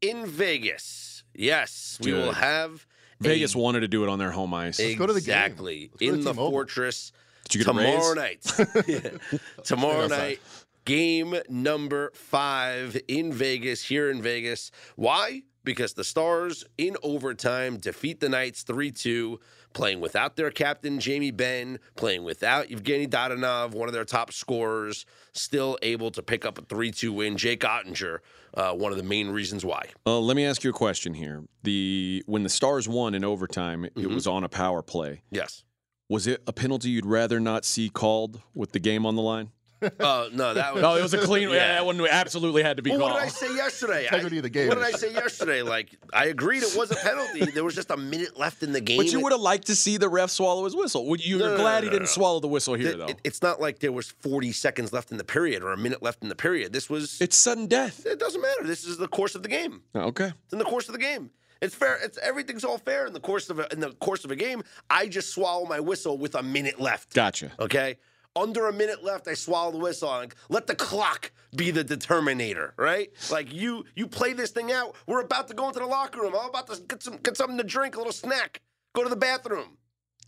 [0.00, 1.24] in Vegas.
[1.34, 2.24] Yes, we Good.
[2.26, 2.86] will have
[3.20, 4.78] a- Vegas wanted to do it on their home ice.
[4.78, 5.36] go to the game.
[5.36, 5.90] Exactly.
[5.92, 6.50] Let's go to In the T-Mobile.
[6.50, 7.12] fortress
[7.48, 8.58] Did you get a tomorrow raise?
[8.58, 9.20] night.
[9.64, 10.40] Tomorrow night,
[10.86, 14.70] Game number five in Vegas, here in Vegas.
[14.96, 15.42] Why?
[15.62, 19.38] Because the Stars in overtime defeat the Knights 3 2,
[19.72, 25.06] playing without their captain, Jamie Benn, playing without Evgenii Dadonov, one of their top scorers,
[25.32, 27.36] still able to pick up a 3 2 win.
[27.36, 28.18] Jake Oettinger,
[28.54, 29.86] uh, one of the main reasons why.
[30.06, 31.44] Uh, let me ask you a question here.
[31.62, 34.14] The when the Stars won in overtime, it Mhm.
[34.14, 35.22] was on a power play.
[35.30, 35.64] Yes.
[36.08, 39.50] Was it a penalty you'd rather not see called with the game on the line?
[39.82, 40.82] Uh, no, that was.
[40.82, 41.48] No, it was a clean.
[41.48, 41.54] Yeah.
[41.56, 44.04] yeah, that one absolutely had to be Well, what did I say yesterday?
[44.04, 44.68] Integrity I- of the game.
[44.68, 45.62] What did I say yesterday?
[45.62, 47.50] Like, I agreed it was a penalty.
[47.54, 48.98] There was just a minute left in the game.
[48.98, 51.06] But you would have liked to see the ref swallow his whistle.
[51.06, 51.38] Would- you?
[51.38, 52.06] You're No, no, glad no, he didn't no.
[52.06, 53.06] swallow the whistle here, Th- though.
[53.06, 56.02] it- it's not like there was 40 seconds left in the period or a minute
[56.02, 56.72] left in the period.
[56.72, 57.20] This was.
[57.20, 58.04] it's sudden death.
[58.06, 58.64] it doesn't matter.
[58.64, 59.82] This is the course of the game.
[59.94, 60.32] Okay.
[60.44, 61.30] It's in the course of the game.
[61.62, 61.98] It's fair.
[62.02, 64.62] It's everything's all fair in the course of a, in the course of a game.
[64.88, 67.12] I just swallow my whistle with a minute left.
[67.14, 67.52] Gotcha.
[67.60, 67.96] Okay.
[68.36, 70.08] Under a minute left, I swallow the whistle.
[70.08, 73.10] Like, let the clock be the determinator, right?
[73.30, 74.94] Like you, you play this thing out.
[75.08, 76.34] We're about to go into the locker room.
[76.40, 78.60] I'm about to get some, get something to drink, a little snack.
[78.94, 79.76] Go to the bathroom.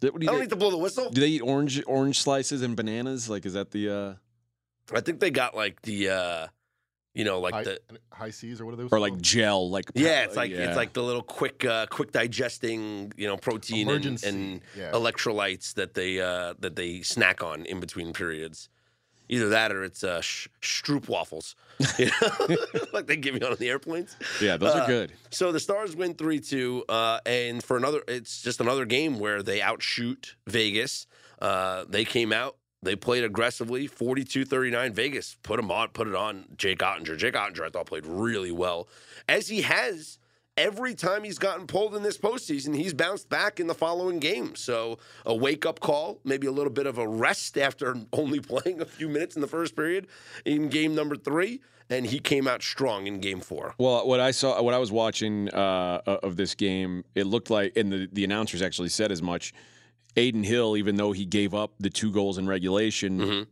[0.01, 1.11] Do I don't think- need to blow the whistle.
[1.11, 3.31] Do they eat orange orange slices and bananas?
[3.31, 3.89] Like, is that the?
[3.89, 4.15] uh
[4.93, 6.47] I think they got like the, uh,
[7.15, 8.93] you know, like high, the high seas or what are those?
[8.93, 9.69] Or like gel?
[9.69, 10.69] Like yeah, it's like yeah.
[10.69, 14.93] it's like the little quick, uh, quick digesting, you know, protein and, Emergency, and yeah.
[14.93, 18.69] electrolytes that they uh, that they snack on in between periods.
[19.29, 21.55] Either that or it's uh, sh- Stroop waffles,
[21.99, 22.57] you know?
[22.93, 24.17] like they give you on the airplanes.
[24.41, 25.13] yeah, those uh, are good.
[25.31, 29.43] So the Stars win three two, uh, and for another, it's just another game where
[29.43, 31.07] they outshoot Vegas.
[31.41, 34.93] Uh, they came out, they played aggressively, 42-39.
[34.93, 37.17] Vegas put them on, put it on Jake Oettinger.
[37.17, 38.89] Jake Oettinger, I thought, played really well,
[39.29, 40.19] as he has
[40.57, 42.77] every time he's gotten pulled in this postseason.
[42.77, 44.55] He's bounced back in the following game.
[44.55, 48.81] So a wake up call, maybe a little bit of a rest after only playing
[48.81, 50.07] a few minutes in the first period
[50.45, 53.75] in game number three, and he came out strong in game four.
[53.79, 57.77] Well, what I saw, what I was watching uh, of this game, it looked like,
[57.77, 59.53] and the, the announcers actually said as much.
[60.17, 63.47] Adin Hill, even though he gave up the two goals in regulation, Mhm.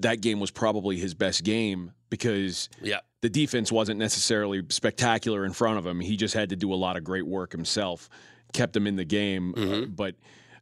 [0.00, 3.00] that game was probably his best game because Yeah.
[3.20, 6.00] the defense wasn't necessarily spectacular in front of him.
[6.00, 8.08] He just had to do a lot of great work himself,
[8.52, 9.54] kept him in the game.
[9.56, 9.96] Uh, Mhm.
[9.96, 10.14] but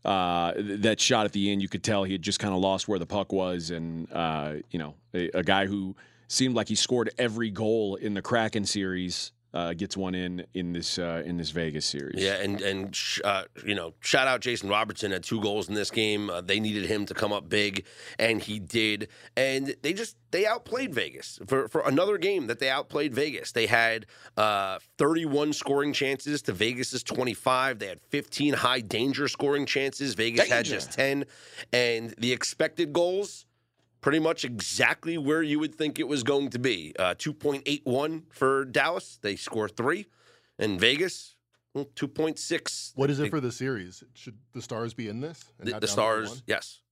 [0.04, 2.87] uh, that shot at the end, you could tell he had just kind of lost
[2.87, 5.96] where the puck was, and uh, you know, a, a guy who
[6.28, 9.32] seemed like he scored every goal in the Kraken series.
[9.57, 12.23] Uh, gets one in in this uh, in this Vegas series.
[12.23, 15.75] Yeah, and and sh- uh, you know, shout out Jason Robertson had two goals in
[15.75, 16.29] this game.
[16.29, 17.87] Uh, they needed him to come up big,
[18.19, 19.09] and he did.
[19.35, 23.53] And they just they outplayed Vegas for for another game that they outplayed Vegas.
[23.53, 24.05] They had
[24.37, 27.79] uh, 31 scoring chances to Vegas's 25.
[27.79, 30.12] They had 15 high danger scoring chances.
[30.12, 31.25] Vegas had just 10,
[31.73, 33.47] and the expected goals.
[34.07, 36.95] Pretty much exactly where you would think it was going to be.
[36.97, 39.19] Uh, 2.81 for Dallas.
[39.21, 40.07] They score three.
[40.61, 41.35] And Vegas,
[41.75, 42.92] well, 2.6.
[42.95, 44.05] What is it for the series?
[44.14, 45.42] Should the Stars be in this?
[45.59, 46.83] and The, the Stars, yes,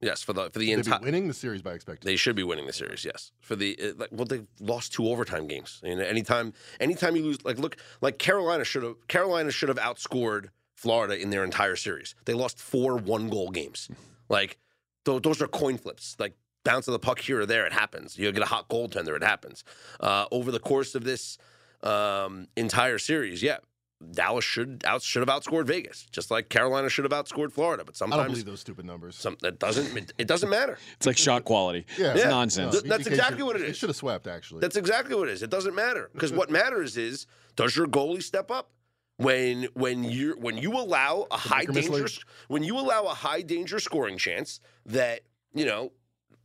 [0.00, 1.00] yes for the for the entire.
[1.00, 2.08] winning the series by expecting.
[2.08, 3.32] They should be winning the series, yes.
[3.40, 5.80] For the uh, like, well, they lost two overtime games.
[5.82, 10.50] And anytime, anytime you lose, like look, like Carolina should have Carolina should have outscored
[10.76, 12.14] Florida in their entire series.
[12.26, 13.88] They lost four one goal games.
[14.28, 14.58] Like
[15.04, 16.14] th- those are coin flips.
[16.20, 18.18] Like bounce of the puck here or there, it happens.
[18.18, 19.64] You get a hot goaltender, it happens.
[20.00, 21.38] Uh, over the course of this
[21.82, 23.58] um, entire series, yeah.
[24.10, 27.84] Dallas should out should have outscored Vegas, just like Carolina should have outscored Florida.
[27.86, 29.16] But I don't sometimes believe those stupid numbers.
[29.16, 30.76] some that doesn't it, it doesn't matter.
[30.96, 31.86] It's like shot quality.
[31.98, 32.28] yeah, It's Yeah.
[32.28, 32.72] nonsense.
[32.72, 34.60] Th- that's exactly should- what it should have swept actually.
[34.60, 35.42] That's exactly what it is.
[35.42, 38.72] It doesn't matter because what matters is does your goalie step up
[39.16, 43.14] when when you when you allow a high make 'em danger when you allow a
[43.14, 45.20] high danger scoring chance that
[45.54, 45.92] you know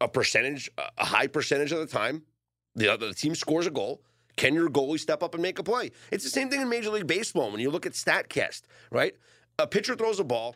[0.01, 2.23] a percentage a high percentage of the time
[2.75, 4.01] the other the team scores a goal.
[4.37, 5.91] Can your goalie step up and make a play?
[6.11, 9.13] It's the same thing in Major League Baseball when you look at Statcast, right?
[9.57, 10.55] A pitcher throws a ball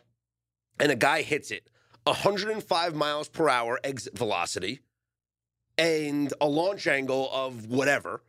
[0.80, 1.68] and a guy hits it
[2.04, 4.80] 105 miles per hour exit velocity
[5.76, 8.22] and a launch angle of whatever,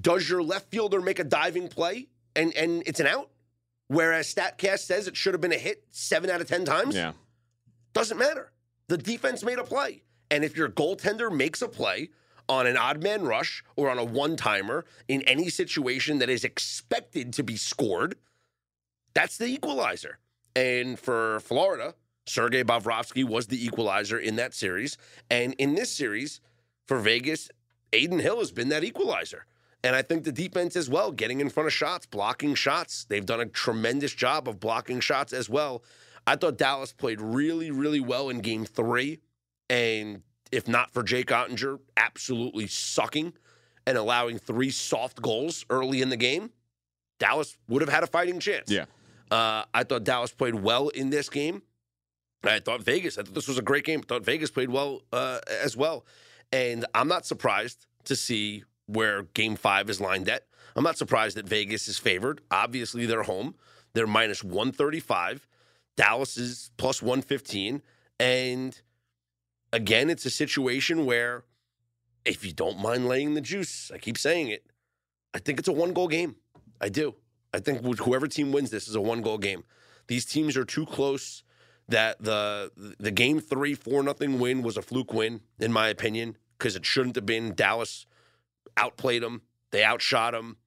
[0.00, 3.30] does your left fielder make a diving play and and it's an out?
[3.88, 6.94] Whereas Statcast says it should have been a hit seven out of ten times.
[6.94, 7.12] Yeah.
[7.92, 8.52] Doesn't matter.
[8.88, 10.02] The defense made a play.
[10.30, 12.10] And if your goaltender makes a play
[12.48, 16.44] on an odd man rush or on a one timer in any situation that is
[16.44, 18.16] expected to be scored,
[19.14, 20.18] that's the equalizer.
[20.54, 21.94] And for Florida,
[22.26, 24.98] Sergei Bobrovsky was the equalizer in that series.
[25.30, 26.40] And in this series,
[26.86, 27.50] for Vegas,
[27.92, 29.46] Adin Hill has been that equalizer.
[29.84, 33.06] And I think the defense as well, getting in front of shots, blocking shots.
[33.08, 35.82] They've done a tremendous job of blocking shots as well.
[36.26, 39.20] I thought Dallas played really, really well in game three.
[39.70, 43.34] And if not for Jake Oettinger absolutely sucking
[43.86, 46.50] and allowing three soft goals early in the game,
[47.18, 48.70] Dallas would have had a fighting chance.
[48.70, 48.86] Yeah.
[49.30, 51.62] Uh, I thought Dallas played well in this game.
[52.44, 53.18] I thought Vegas.
[53.18, 54.00] I thought this was a great game.
[54.00, 56.06] I thought Vegas played well uh, as well,
[56.52, 60.44] and I'm not surprised to see where Game Five is lined at.
[60.76, 62.40] I'm not surprised that Vegas is favored.
[62.50, 63.56] Obviously, they're home.
[63.94, 65.48] They're minus 135.
[65.96, 67.82] Dallas is plus 115,
[68.20, 68.80] and
[69.72, 71.44] again, it's a situation where
[72.24, 74.66] if you don't mind laying the juice, I keep saying it.
[75.34, 76.36] I think it's a one goal game.
[76.80, 77.14] I do.
[77.52, 79.64] I think whoever team wins this is a one goal game.
[80.06, 81.42] These teams are too close
[81.88, 86.36] that the the game three four nothing win was a fluke win in my opinion
[86.58, 87.54] because it shouldn't have been.
[87.54, 88.06] Dallas
[88.76, 90.58] outplayed them, they outshot them,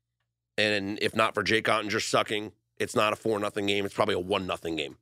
[0.58, 3.86] and if not for Jake Oettinger sucking, it's not a four nothing game.
[3.86, 4.98] It's probably a one nothing game.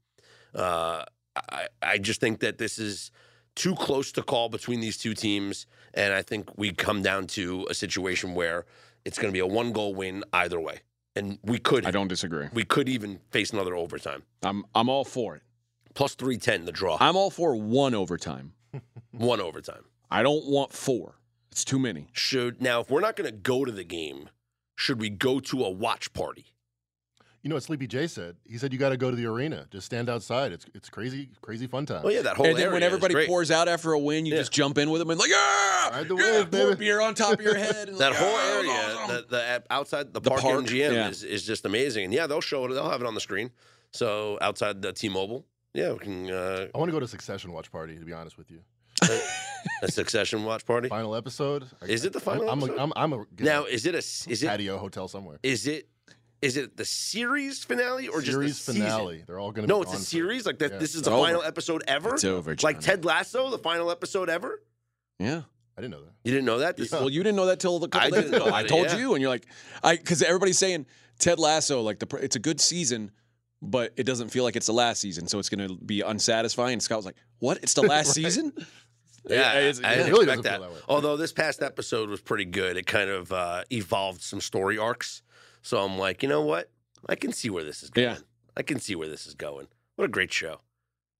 [0.53, 1.05] Uh,
[1.51, 3.11] I I just think that this is
[3.59, 7.67] too close to call between these two teams, and I think we come down to
[7.69, 8.65] a situation where
[9.05, 10.79] it's going to be a one goal win either way,
[11.15, 12.47] and we could I don't disagree.
[12.53, 14.23] we could even face another overtime.
[14.43, 15.43] I'm I'm all for it.
[15.93, 16.97] Plus 310 the draw.
[16.99, 18.53] I'm all for one overtime.
[19.11, 19.83] One overtime.
[20.11, 21.15] I don't want four.
[21.51, 22.07] It's too many.
[22.13, 24.29] Should now if we're not going to go to the game,
[24.75, 26.45] should we go to a watch party?
[27.41, 28.35] You know what Sleepy J said?
[28.45, 29.65] He said you got to go to the arena.
[29.71, 30.51] Just stand outside.
[30.51, 32.01] It's it's crazy, crazy fun time.
[32.03, 33.27] Oh yeah, that whole and then area when is everybody great.
[33.29, 34.39] pours out after a win, you Yeah.
[34.41, 36.99] just jump in with them and like, yeah, Ride the yeah, wave, pour baby." beer
[37.01, 37.87] on top of your head.
[37.89, 40.93] And that like, whole "Yeah, area, awesome." the, the outside the, The park, park, MGM
[40.93, 41.07] yeah.
[41.09, 42.05] is, is just amazing.
[42.05, 42.73] And yeah, they'll show it.
[42.73, 43.51] They'll have it on the screen.
[43.91, 47.71] So outside the T-Mobile, yeah, we can uh, I want to go to Succession watch
[47.71, 47.97] party.
[47.97, 48.59] To be honest with you,
[49.81, 50.89] a Succession watch party.
[50.89, 51.65] final episode.
[51.87, 52.77] Is it the final I'm, episode?
[52.79, 55.39] I'm, I'm, I'm a Now, is it a is it patio hotel somewhere.
[55.41, 55.87] is it
[56.41, 58.87] is it the series finale or series just the season?
[58.87, 59.23] finale.
[59.27, 60.45] They're all going to No, be it's a gone for- series.
[60.45, 60.71] Like that.
[60.73, 60.77] Yeah.
[60.77, 61.25] This is It's the over.
[61.25, 62.13] final episode ever.
[62.13, 64.61] It's over, Like Ted Lasso, the final episode ever.
[65.19, 65.41] Yeah.
[65.77, 66.11] I didn't know that.
[66.23, 66.75] You didn't know that?
[66.77, 68.53] This- Well, you didn't know that till the couple I days didn't ago.
[68.53, 68.97] I told yeah.
[68.97, 69.45] you, and you're like,
[69.83, 70.85] I because everybody's saying
[71.19, 73.11] Ted Lasso, like the it's a good season,
[73.61, 76.73] but it doesn't feel like it's the last season, so it's going to be unsatisfying.
[76.73, 77.59] And Scott was like, "What?
[77.63, 78.51] It's the last season?"
[79.29, 79.95] Yeah, it's- I yeah.
[79.97, 80.59] didn't really expect that.
[80.61, 80.83] feel that.
[80.89, 85.21] Although this past episode was pretty good, it kind of uh, evolved some story arcs.
[85.61, 86.69] So I'm like, you know what?
[87.07, 88.07] I can see where this is going.
[88.07, 88.17] Yeah.
[88.57, 89.67] I can see where this is going.
[89.95, 90.61] What a great show.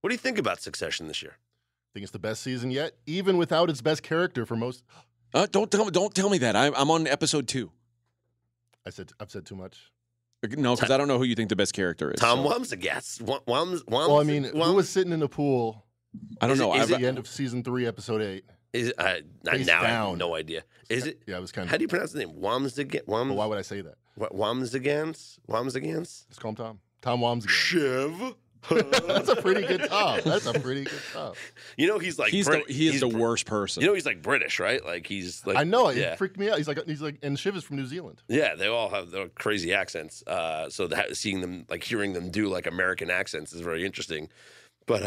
[0.02, 1.34] What do you think about Succession this year?
[1.38, 4.84] I think it's the best season yet, even without its best character for most.
[5.32, 5.92] Uh, don't tell me.
[5.92, 6.56] Don't tell me that.
[6.56, 7.70] I'm, I'm on episode two.
[8.84, 9.92] I said I've said too much.
[10.58, 12.20] No, because I don't know who you think the best character is.
[12.20, 13.20] Tom so- Wums, I guess.
[13.20, 15.86] Wums, Wums, Well, I mean, who was sitting in the pool
[16.42, 16.74] I don't Is know.
[16.74, 18.46] is at the end of season three, episode eight?
[18.74, 20.18] Is it, uh, Face now I have down.
[20.20, 20.64] no idea.
[20.90, 21.22] Is it?
[21.26, 21.72] Yeah, it was kind of.
[21.72, 22.34] How do you pronounce the name?
[22.40, 22.92] Wamsagans?
[23.06, 23.96] But why Wams, would I say that?
[24.20, 25.40] Wamsagans?
[25.48, 26.28] Wamsagans?
[26.28, 26.80] Just call him Tom.
[27.02, 27.48] Tom Wams.
[27.48, 28.36] Shiv.
[28.70, 30.20] That's a pretty good Tom.
[30.26, 31.32] That's a pretty good Tom.
[31.78, 33.80] You know he's like he's Brit- the, he is he's the Br- worst person.
[33.82, 34.84] You know he's like British, right?
[34.86, 36.58] Like he's like I know it Yeah, freaked me out.
[36.58, 38.22] He's like he's like, and Shiv is from New Zealand.
[38.28, 38.56] yeah.
[38.56, 40.24] They all have their crazy accents.
[40.28, 44.28] Uh, so that, seeing them, like hearing them do like American accents, is very interesting.
[44.90, 45.04] But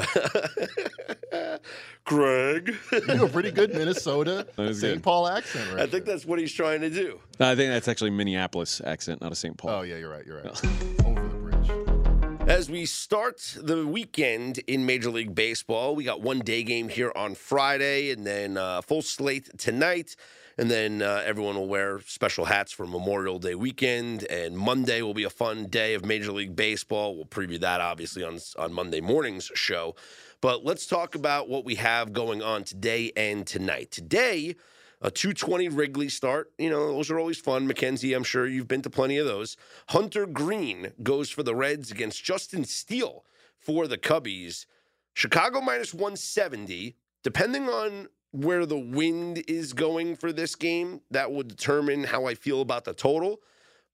[1.33, 1.59] uh,
[2.05, 5.03] Greg, You do a pretty good Minnesota St.
[5.03, 5.81] Paul accent, right?
[5.81, 6.15] I think there.
[6.15, 7.19] that's what he's trying to do.
[7.41, 9.57] I think that's actually Minneapolis accent, not a St.
[9.57, 9.71] Paul.
[9.71, 10.25] Oh yeah, you're right.
[10.25, 10.65] You're right.
[11.05, 12.49] Over the bridge.
[12.49, 17.11] As we start the weekend in Major League Baseball, we got one day game here
[17.17, 20.15] on Friday, and then uh, full slate tonight.
[20.59, 24.25] And then uh, everyone will wear special hats for Memorial Day weekend.
[24.25, 27.17] And Monday will be a fun day of Major League Baseball.
[27.17, 29.95] We'll preview that obviously on on Monday morning's show.
[30.41, 33.93] But let's talk about what we have going on today and tonight.
[33.93, 34.57] Today,
[35.01, 36.51] a 220 Wrigley start.
[36.59, 37.67] You know, those are always fun.
[37.67, 39.57] Mackenzie, I'm sure you've been to plenty of those.
[39.89, 43.25] Hunter Greene goes for the Reds against Justin Steele
[43.57, 44.67] for the Cubbies.
[45.15, 46.97] Chicago minus 170.
[47.23, 52.35] Depending on where the wind is going for this game, that will determine how I
[52.35, 53.41] feel about the total.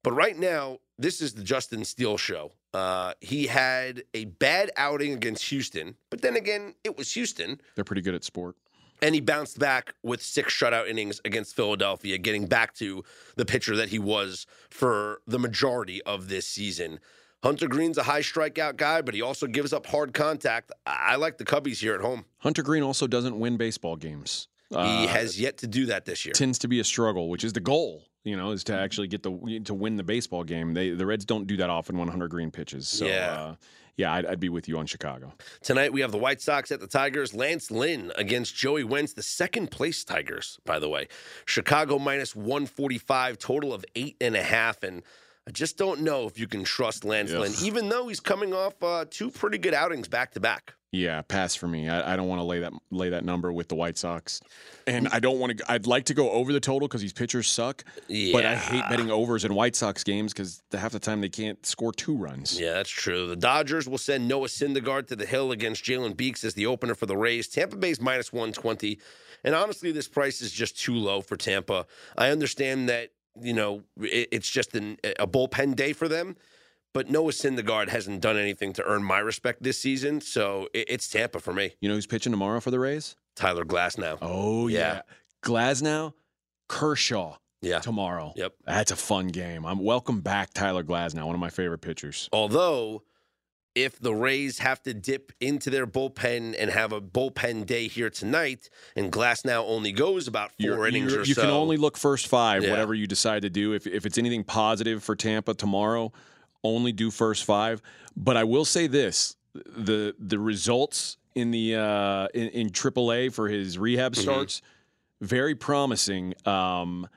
[0.03, 2.53] But right now, this is the Justin Steele show.
[2.73, 7.85] Uh, he had a bad outing against Houston, but then again, it was Houston They're
[7.85, 8.57] pretty good at sport.
[9.01, 13.05] and he bounced back with six shutout innings against Philadelphia, getting back to
[13.37, 17.01] the pitcher that he was for the majority of this season.
[17.43, 20.73] Hunter Greene's a high strikeout guy, but he also gives up hard contact.
[20.87, 22.25] I like the Cubbies here at home.
[22.39, 24.49] Hunter Greene also doesn't win baseball games.
[24.71, 26.33] he Uh, has yet to do that this year.
[26.35, 28.05] tends to be a struggle, which is the goal.
[28.25, 30.75] You know, is to actually get the to win the baseball game.
[30.75, 32.87] They the Reds don't do that often when Hunter Greene pitches.
[32.89, 33.33] So Yeah.
[33.41, 33.55] uh,
[33.97, 35.33] yeah, I'd, I'd be with you on Chicago.
[35.63, 37.33] Tonight we have the White Sox at the Tigers.
[37.33, 41.09] Lance Lynn against Joey Wentz, the second place Tigers, by the way.
[41.47, 44.83] Chicago minus 145, total of eight and a half.
[44.83, 45.03] And
[45.49, 47.41] I just don't know if you can trust Lance Ugh.
[47.41, 50.75] Lynn, even though he's coming off uh, two pretty good outings back to back.
[50.93, 51.89] Yeah, pass for me.
[51.89, 54.43] I, I don't want to lay that lay that number with the White Sox,
[54.87, 55.73] and I don't want to.
[55.73, 57.83] I'd like to go over the total because these pitchers suck.
[58.09, 58.33] Yeah.
[58.33, 61.65] But I hate betting overs in White Sox games because half the time they can't
[61.65, 62.61] score two runs.
[62.61, 63.27] Yeah, that's true.
[63.27, 66.95] The Dodgers will send Noah Syndergaard to the hill against Jalen Beeks as the opener
[66.95, 67.49] for the Rays.
[67.49, 68.99] Tampa Bay's minus 120.
[69.45, 71.87] And honestly, this price is just too low for Tampa.
[72.17, 73.11] I understand that,
[73.43, 76.37] you know, it, it's just an, a bullpen day for them.
[76.95, 81.09] But Noah Syndergaard hasn't done anything to earn my respect this season, so it, it's
[81.09, 81.75] Tampa for me.
[81.81, 83.15] You know who's pitching tomorrow for the Rays?
[83.37, 84.19] Tyler Glasnow.
[84.23, 85.01] Oh yeah, Yeah.
[85.45, 86.15] Glasnow,
[86.69, 87.79] Kershaw Yeah.
[87.81, 88.33] tomorrow.
[88.37, 88.55] Yep.
[88.67, 89.65] That's a fun game.
[89.67, 92.29] I'm welcome back, Tyler Glasnow, one of my favorite pitchers.
[92.33, 93.03] Although,
[93.85, 98.11] if the Rays have to dip into their bullpen and have a bullpen day here
[98.11, 101.55] tonight, and Glasnow only goes about 4 You're- innings you're- or you so, You can
[101.55, 102.71] only look first five, Yeah.
[102.71, 103.73] whatever you decide to do.
[103.75, 106.13] If if it's anything positive for Tampa tomorrow,
[106.65, 107.81] only do first five.
[108.17, 113.49] But I will say this: the the results in the uh, in, in AAA for
[113.49, 114.23] his rehab Mm-hmm.
[114.23, 114.63] starts
[115.21, 116.35] very promising.
[116.47, 117.09] Um,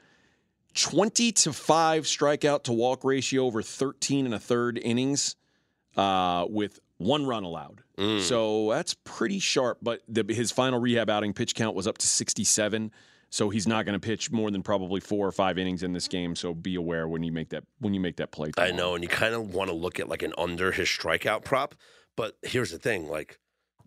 [0.74, 5.36] 20 to 5 strikeout to walk ratio over 13 and a third innings
[5.98, 7.82] uh, with one run allowed.
[7.98, 8.22] Mm.
[8.22, 9.80] So that's pretty sharp.
[9.82, 12.92] But the, his final rehab outing pitch count was up to 67.
[13.34, 16.08] So he's not going to pitch more than probably four or five innings in this
[16.10, 16.36] game.
[16.36, 18.52] So be aware when you make that when you make that play.
[18.58, 21.46] I know, and you kind of want to look at like an under his strikeout
[21.46, 21.74] prop.
[22.18, 23.40] But here's the thing: like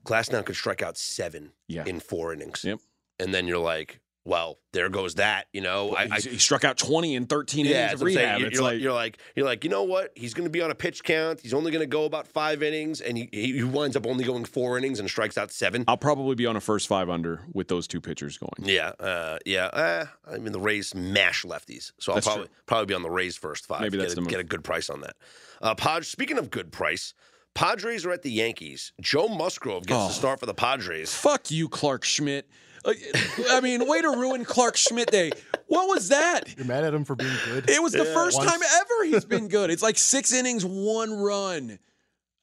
[0.06, 1.84] Glasnow could strike out seven Yeah.
[1.86, 2.64] in four innings.
[2.64, 2.78] Yep.
[3.20, 5.46] And then you're like, well, there goes that.
[5.52, 8.38] You know, I, I He- struck out 20 in 13 yeah, innings of rehab.
[8.38, 10.12] You're, it's you're like, you're like you're like you know what?
[10.16, 11.40] He's going to be on a pitch count.
[11.40, 14.44] He's only going to go about five innings, and he, he winds up only going
[14.44, 15.84] four innings and strikes out seven.
[15.86, 18.52] I'll probably be on a first five under with those two pitchers going.
[18.60, 19.66] Yeah, uh, yeah.
[19.66, 22.54] Uh, I mean, the Rays mash lefties, so I'll That's probably true.
[22.66, 23.82] probably be on the Rays first five.
[23.82, 24.30] Maybe get that's a, the move.
[24.30, 25.16] get a good price on that.
[25.60, 27.12] Uh, Pod, speaking of good price,
[27.54, 28.92] Padres are at the Yankees.
[29.00, 30.08] Joe Musgrove gets Oh.
[30.08, 31.14] the start for the Padres.
[31.14, 32.48] Fuck you, Clarke Schmidt.
[32.84, 32.92] Uh,
[33.50, 35.30] I mean, way to ruin Clarke Schmidt Day.
[35.68, 36.54] What was that?
[36.56, 37.68] You're mad at him for being good.
[37.70, 39.70] It was the first Once- time ever he's been good.
[39.70, 41.78] It's like six innings, one run.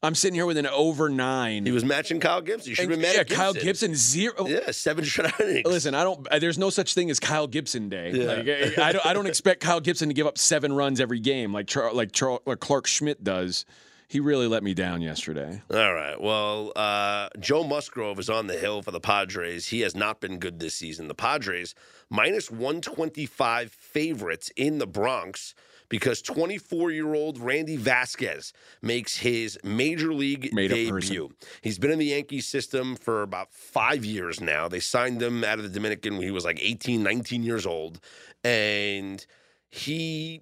[0.03, 1.63] I'm sitting here with an over nine.
[1.63, 2.69] He was matching Kyle Gibson.
[2.71, 3.91] You should have And- been mad yeah, at Kyle Gibson.
[3.91, 4.47] Gibson zero.
[4.47, 5.67] Yeah, seven shutout innings.
[5.67, 6.27] Listen, I don't.
[6.31, 8.11] uh, There's no such thing as Kyle Gibson Day.
[8.11, 8.25] Yeah.
[8.25, 9.05] Like, I, I don't.
[9.05, 12.13] I don't expect Kyle Gibson to give up seven runs every game like Char, like
[12.13, 13.63] Char, like Clarke Schmidt does.
[14.11, 15.61] He really let me down yesterday.
[15.73, 16.19] All right.
[16.19, 19.69] Well, uh, Joe Musgrove is on the hill for the Padres.
[19.69, 21.07] He has not been good this season.
[21.07, 21.73] The Padres
[22.09, 25.55] minus 125 favorites in the Bronx
[25.87, 28.51] because 24 year old Randy Vasquez
[28.81, 31.29] makes his major league Made-up debut.
[31.61, 34.67] He's been in the Yankee system for about five years now.
[34.67, 38.01] They signed him out of the Dominican when he was like 18, 19 years old.
[38.43, 39.25] And
[39.69, 40.41] he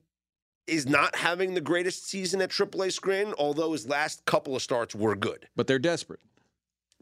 [0.69, 4.95] is not having the greatest season at AAA Scranton, although his last couple of starts
[4.95, 5.47] were good.
[5.55, 6.19] But they're desperate.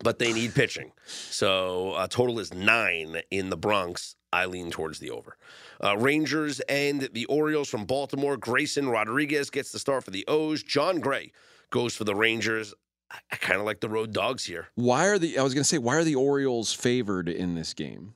[0.03, 0.91] But they need pitching.
[1.05, 4.15] So uh, total is nine in the Bronx.
[4.31, 5.37] I lean towards the over.
[5.83, 8.37] Uh, Rangers and the Orioles from Baltimore.
[8.37, 10.61] Grayson Rodriguez gets the start for the O's.
[10.61, 11.31] Jon Gray
[11.71, 12.73] goes for the Rangers.
[13.09, 15.39] I, I kind of like the road dogs here Why are the?
[15.39, 18.13] I was going to say, why are the Orioles favored in this game?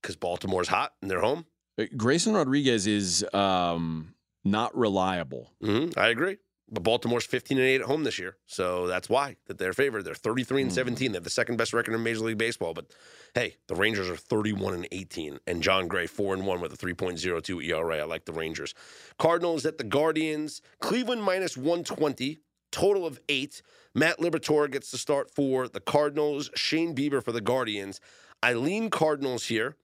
[0.00, 1.46] because Baltimore's hot and they're home.
[1.78, 5.52] Uh, Grayson Rodriguez is um, not reliable.
[5.60, 6.38] hmm I agree.
[6.72, 8.36] But Baltimore's 15 and 8 at home this year.
[8.46, 10.04] So that's why that they're favored.
[10.04, 11.10] They're 33 and 17.
[11.10, 12.74] They have the second best record in Major League Baseball.
[12.74, 12.92] But
[13.34, 15.40] hey, the Rangers are 31 and 18.
[15.48, 17.98] And Jon Gray 4 and 1 with a 3.02 ERA.
[17.98, 18.72] I like the Rangers.
[19.18, 20.62] Cardinals at the Guardians.
[20.80, 22.38] Cleveland minus 120.
[22.70, 23.62] Total of eight.
[23.92, 26.50] Matt Liberatore gets the start for the Cardinals.
[26.54, 28.00] Shane Bieber for the Guardians.
[28.44, 29.74] I lean Cardinals here.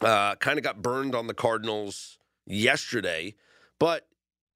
[0.00, 3.36] Uh, kind of got burned on the Cardinals yesterday.
[3.82, 4.06] But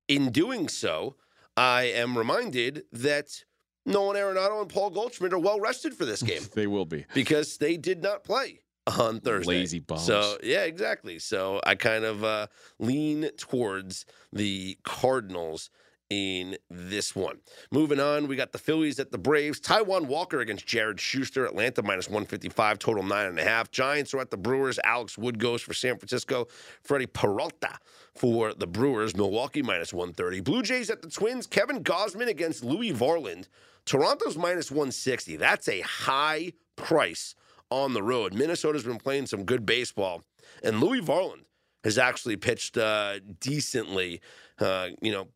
[0.06, 1.16] in doing so,
[1.56, 3.42] I am reminded that
[3.84, 7.06] Nolan Arenado and Paul Goldschmidt are well rested for this game They will be.
[7.12, 9.58] because they did not play on Thursday.
[9.58, 10.02] Lazy bums.
[10.04, 11.18] So yeah, exactly.
[11.18, 12.46] So I kind of uh,
[12.78, 15.70] lean towards the Cardinals
[16.10, 17.38] in this one.
[17.70, 19.60] Moving on, we got the Phillies at the Braves.
[19.60, 21.44] Taijuan Walker against Jared Schuster.
[21.44, 23.70] Atlanta minus 155, total nine and a half.
[23.70, 24.78] Giants are at the Brewers.
[24.84, 26.46] Alex Wood goes for San Francisco.
[26.82, 27.78] Freddie Peralta
[28.14, 29.16] for the Brewers.
[29.16, 30.40] Milwaukee minus 130.
[30.40, 31.46] Blue Jays at the Twins.
[31.46, 33.48] Kevin Gausman against Louie Varland.
[33.84, 35.36] Toronto's minus 160.
[35.36, 37.34] That's a high price
[37.70, 38.34] on the road.
[38.34, 40.22] Minnesota's been playing some good baseball,
[40.62, 41.44] and Louie Varland
[41.84, 44.20] has actually pitched uh, decently.
[44.58, 45.28] Uh, you know,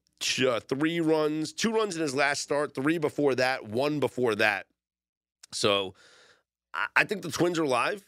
[0.47, 4.67] uh, three runs, two runs in his last start, three before that, one before that.
[5.53, 5.95] So
[6.75, 8.05] I, I think the Twins are live.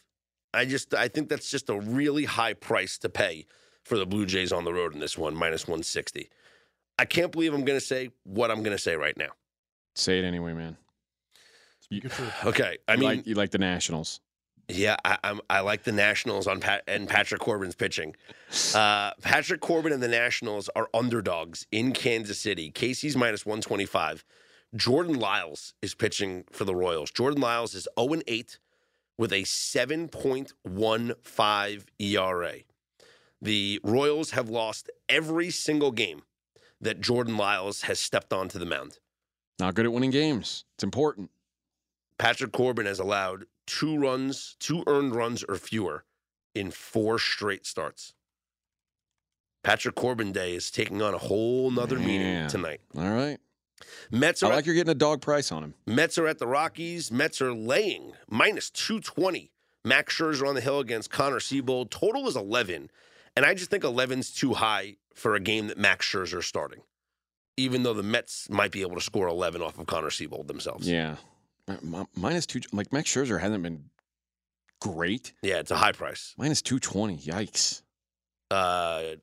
[0.54, 3.46] I just I think that's just a really high price to pay
[3.84, 6.28] for the Blue Jays on the road in this one, minus 160.
[6.98, 9.30] I can't believe I'm going to say what I'm going to say right now.
[9.94, 10.76] Say it anyway, man.
[11.90, 12.12] Get your-
[12.44, 14.20] Okay, I You mean, like, you like the Nationals.
[14.68, 18.14] Yeah, I, I'm, I like the Nationals on Pat and Patrick Corbin's pitching.
[18.74, 22.70] Uh, Patrick Corbin and the Nationals are underdogs in Kansas City.
[22.70, 24.24] Casey's minus 125.
[24.74, 27.10] Jordan Lyles is pitching for the Royals.
[27.10, 28.58] Jordan Lyles is 0 8
[29.18, 32.54] with a 7.15 ERA.
[33.40, 36.22] The Royals have lost every single game
[36.80, 38.98] that Jordan Lyles has stepped onto the mound.
[39.58, 40.64] Not good at winning games.
[40.74, 41.30] It's important.
[42.22, 46.04] Patrick Corbin has allowed two runs, two earned runs or fewer
[46.54, 48.14] in four straight starts.
[49.64, 52.80] Patrick Corbin Day is taking on a whole nother meaning tonight.
[52.96, 53.38] All right.
[54.12, 55.74] Mets I like at, you're getting a dog price on him.
[55.84, 57.10] Mets are at the Rockies.
[57.10, 59.50] Mets are laying minus 220.
[59.84, 61.90] Max Scherzer on the hill against Connor Seabold.
[61.90, 62.88] Total is 11.
[63.34, 66.82] And I just think 11's too high for a game that Max Scherzer is starting,
[67.56, 70.88] even though the Mets might be able to score 11 off of Connor Seabold themselves.
[70.88, 71.16] Yeah.
[71.82, 72.60] Mi- Minus two.
[72.72, 73.84] Like Max Scherzer hasn't been
[74.80, 75.32] great.
[75.42, 76.34] Yeah, it's a high price.
[76.36, 77.18] Minus 220.
[77.18, 77.82] Yikes.
[78.50, 79.16] Uh,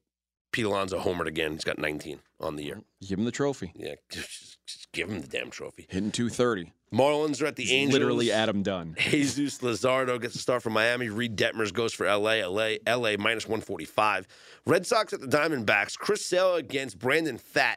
[0.52, 1.52] Pete Alonso homered again.
[1.54, 2.82] He's got 19 on the year.
[3.08, 3.72] Give him the trophy.
[3.76, 5.86] Yeah, just, just give him the damn trophy.
[5.90, 6.72] Hitting 230.
[6.92, 7.94] Marlins are at the He's Angels.
[8.00, 8.96] Literally Adam Dunn.
[9.00, 11.10] Jesus Luzardo gets a start from Miami.
[11.10, 12.44] Reid Detmers goes for LA.
[12.48, 14.28] LA, LA minus 145.
[14.66, 15.98] Red Sox at the Diamondbacks.
[15.98, 17.76] Chris Sale against Brandon Pfaadt.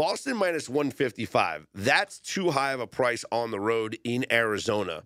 [0.00, 1.66] Boston minus 155.
[1.74, 5.02] That's too high of a price on the road in Arizona.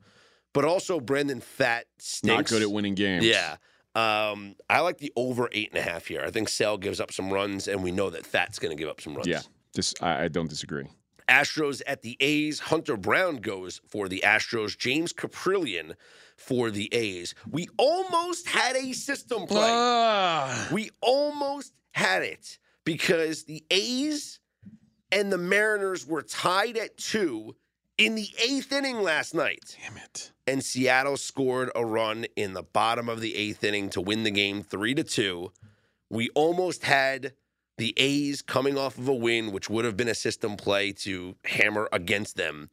[0.53, 2.24] But also, Brandon Pfaadt stinks.
[2.24, 3.24] Not good at winning games.
[3.24, 3.57] Yeah.
[3.97, 6.22] Um, I like the over eight and a half here.
[6.24, 8.88] I think Sale gives up some runs, and we know that Pfaadt's going to give
[8.88, 9.26] up some runs.
[9.26, 9.40] Yeah.
[9.74, 10.86] just I, I don't disagree.
[11.28, 12.61] Astros at the A's.
[12.61, 14.78] Hunter Brown goes for the Astros.
[14.78, 15.95] James Kaprielian
[16.36, 17.34] for the A's.
[17.51, 19.68] We almost had a system play.
[19.68, 20.68] Ah.
[20.70, 24.38] we almost had it because the A's
[25.14, 27.54] and the Mariners were tied at two
[27.96, 29.76] in the eighth inning last night.
[29.80, 30.32] Damn it.
[30.46, 34.32] And Seattle scored a run in the bottom of the eighth inning to win the
[34.32, 35.52] game three to two.
[36.10, 37.32] We almost had
[37.78, 41.36] the A's coming off of a win, which would have been a system play to
[41.44, 42.68] hammer against them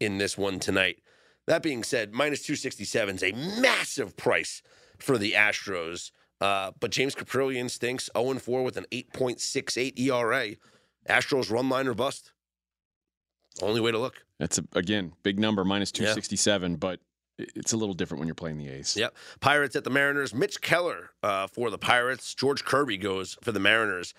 [0.00, 0.98] in this one tonight.
[1.46, 4.62] That being said, minus 267 is a massive price
[4.98, 6.10] for the Astros.
[6.40, 10.56] Uh, but James Kaprielian stinks 0 4 with an 8.68 ERA.
[11.08, 12.32] Astros run line or bust.
[13.62, 14.24] Only way to look.
[14.38, 16.00] That's a, again big number minus Yeah.
[16.00, 17.00] 267, but
[17.38, 18.96] it's a little different when you're playing the A's.
[18.96, 19.14] Yep.
[19.40, 20.34] Pirates at the Mariners.
[20.34, 22.34] Mitch Keller uh, for the Pirates.
[22.34, 24.14] George Kirby goes for the Mariners.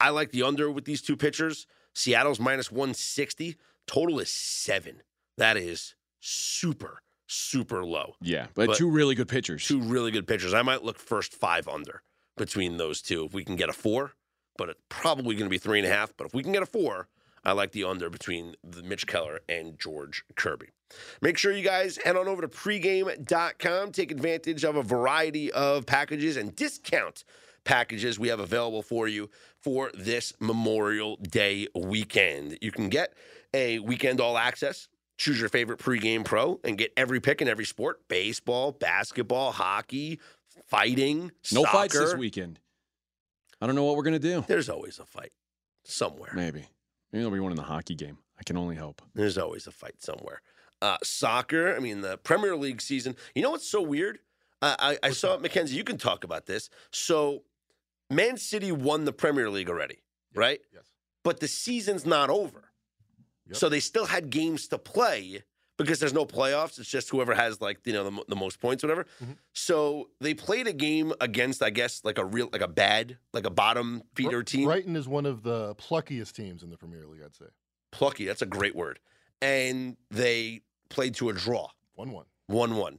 [0.00, 1.66] I like the under with these two pitchers.
[1.94, 3.56] Seattle's minus 160.
[3.86, 5.02] Total is seven.
[5.38, 8.14] That is super, super low.
[8.20, 9.66] Yeah, but, But- two really good pitchers.
[9.66, 10.52] Two really good pitchers.
[10.52, 12.02] I might look first five under
[12.36, 13.24] between those two.
[13.26, 14.12] If we can get a four,
[14.56, 16.16] but it's probably going to be three and a half.
[16.16, 17.08] But if we can get a four,
[17.44, 20.68] I like the under between the Mitch Keller and George Kirby.
[21.20, 23.92] Make sure you guys head on over to pregame.com.
[23.92, 27.24] Take advantage of a variety of packages and discount
[27.64, 29.28] packages we have available for you
[29.60, 32.58] for this Memorial Day weekend.
[32.60, 33.14] You can get
[33.52, 34.88] a weekend all access.
[35.18, 40.20] Choose your favorite pregame pro and get every pick in every sport baseball, basketball, hockey,
[40.68, 42.60] fighting, no fights this weekend.
[43.60, 44.44] I don't know what we're gonna do.
[44.46, 45.32] There's always a fight
[45.84, 46.32] somewhere.
[46.34, 46.66] Maybe.
[47.12, 48.18] Maybe there'll be one in the hockey game.
[48.38, 49.00] I can only hope.
[49.14, 50.42] There's always a fight somewhere.
[50.82, 53.16] Uh, soccer, I mean, the Premier League season.
[53.34, 54.18] You know what's so weird?
[54.60, 56.68] Uh, I, I saw, Mackenzie, you can talk about this.
[56.90, 57.44] So,
[58.10, 60.02] Man City won the Premier League already,
[60.34, 60.60] right?
[60.72, 60.84] Yes.
[61.24, 62.70] But the season's not over.
[63.48, 63.56] Yep.
[63.56, 65.42] So, they still had games to play
[65.76, 66.78] because there's no playoffs.
[66.78, 69.06] It's just whoever has, like, you know, the, the most points, whatever.
[69.22, 69.36] Mhm.
[69.52, 73.46] So, they played a game against, I guess, like a real, like a bad, like
[73.46, 74.64] a bottom feeder team.
[74.64, 77.46] Brighton is one of the pluckiest teams in the Premier League, I'd say.
[77.92, 78.98] Plucky, that's a great word.
[79.42, 81.68] And they played to a draw.
[81.94, 82.24] 1 1.
[82.46, 82.98] 1 1.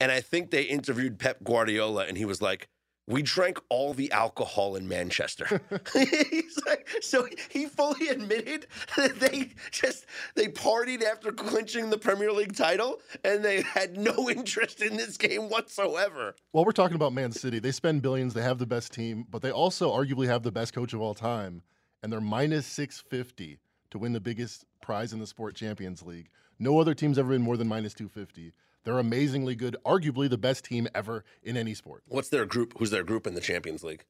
[0.00, 2.68] And I think they interviewed Pep Guardiola, and he was like,
[3.06, 5.60] we drank all the alcohol in Manchester.
[5.92, 12.32] He's like, so he fully admitted that they just they partied after clinching the Premier
[12.32, 16.34] League title, and they had no interest in this game whatsoever.
[16.52, 17.58] Well, we're talking about Man City.
[17.58, 18.34] They spend billions.
[18.34, 21.14] They have the best team, but they also arguably have the best coach of all
[21.14, 21.62] time,
[22.02, 23.58] and they're minus 650
[23.90, 26.28] to win the biggest prize in the Sport Champions League.
[26.58, 28.52] No other team's ever been more than minus 250.
[28.84, 32.02] They're amazingly good, arguably the best team ever in any sport.
[32.06, 32.74] What's their group?
[32.78, 34.04] Who's their group in the Champions League?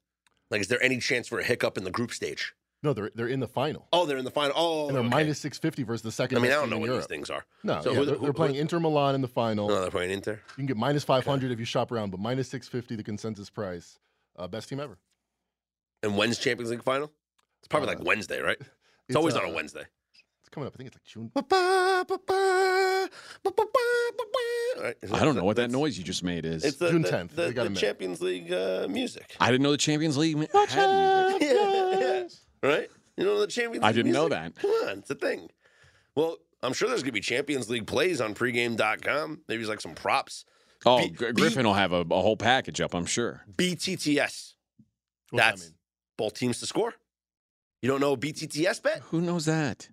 [0.50, 2.54] Like, is there any chance for a hiccup in the group stage?
[2.84, 4.54] No, they're they're in the final, Oh, they're in the final.
[4.56, 5.08] Oh, and they're okay.
[5.08, 6.38] minus 650 versus the second.
[6.38, 7.44] I mean, I don't know what in these things are.
[7.62, 9.68] No, So yeah, who- they're, who- they're playing who- Inter Milan in the final.
[9.68, 10.32] No, they're playing Inter.
[10.32, 13.98] You can get minus 500 if you shop around, but minus 650 the consensus price.
[14.36, 14.98] Uh, best team ever.
[16.02, 17.12] And when's Champions League final?
[17.60, 18.58] It's probably Uh, like Wednesday, right?
[19.08, 19.84] It's, always on a uh, Wednesday.
[20.52, 20.74] It's coming up.
[20.74, 21.30] I think it's like June.
[24.76, 26.62] All right, I don't know what that that's- noise you just made is.
[26.64, 27.30] It's the, June the- 10th.
[27.34, 27.80] The, We got the a minute.
[27.80, 29.34] Champions League uh, music.
[29.40, 30.68] I didn't know the Champions League had music.
[31.40, 32.28] Yeah, yeah.
[32.62, 32.90] Right?
[33.16, 34.54] You know the Champions League I League didn't know music?
[34.54, 34.60] that.
[34.62, 35.48] Come on, it's a thing.
[36.14, 39.40] Well, I'm sure there's going to be Champions League plays on pregame.com.
[39.48, 40.44] Maybe it's like some props.
[40.84, 43.42] Oh, B- Gr- B- Griffin will have a, a whole package up, I'm sure.
[43.56, 44.16] BTTS.
[44.18, 44.52] What's
[45.32, 45.74] that That's mean?
[46.18, 46.92] both teams to score.
[47.80, 49.00] You don't know a BTTS bet?
[49.10, 49.88] Who knows that?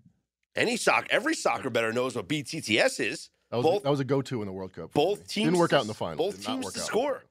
[0.55, 3.29] Any sock, every soccer better knows what BTTS is.
[3.51, 4.93] That was, both- that was a go-to in the World Cup.
[4.93, 6.17] Both teams didn't work out in the final.
[6.17, 6.85] Both teams to out.
[6.85, 7.23] score.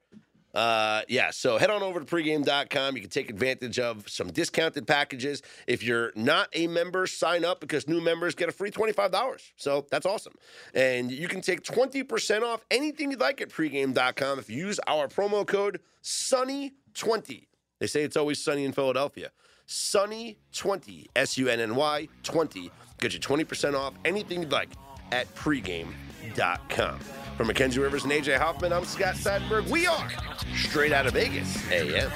[0.54, 2.96] Uh, yeah, so head on over to pregame.com.
[2.96, 5.42] You can take advantage of some discounted packages.
[5.66, 9.40] If you're not a member, sign up because new members get a free $25.
[9.56, 10.32] So that's awesome.
[10.74, 15.06] And you can take 20% off anything you'd like at pregame.com if you use our
[15.06, 17.46] promo code SUNNY20.
[17.78, 19.30] They say it's always sunny in Philadelphia.
[19.68, 22.70] Sunny20, S U N N Y 20.
[23.00, 24.70] Get you 20% off anything you'd like
[25.12, 26.98] at pregame.com.
[27.36, 29.68] From Mackenzie Rivers and AJ Hoffman, I'm Scott Seidenberg.
[29.68, 30.08] We are
[30.54, 32.10] straight out of Vegas AM.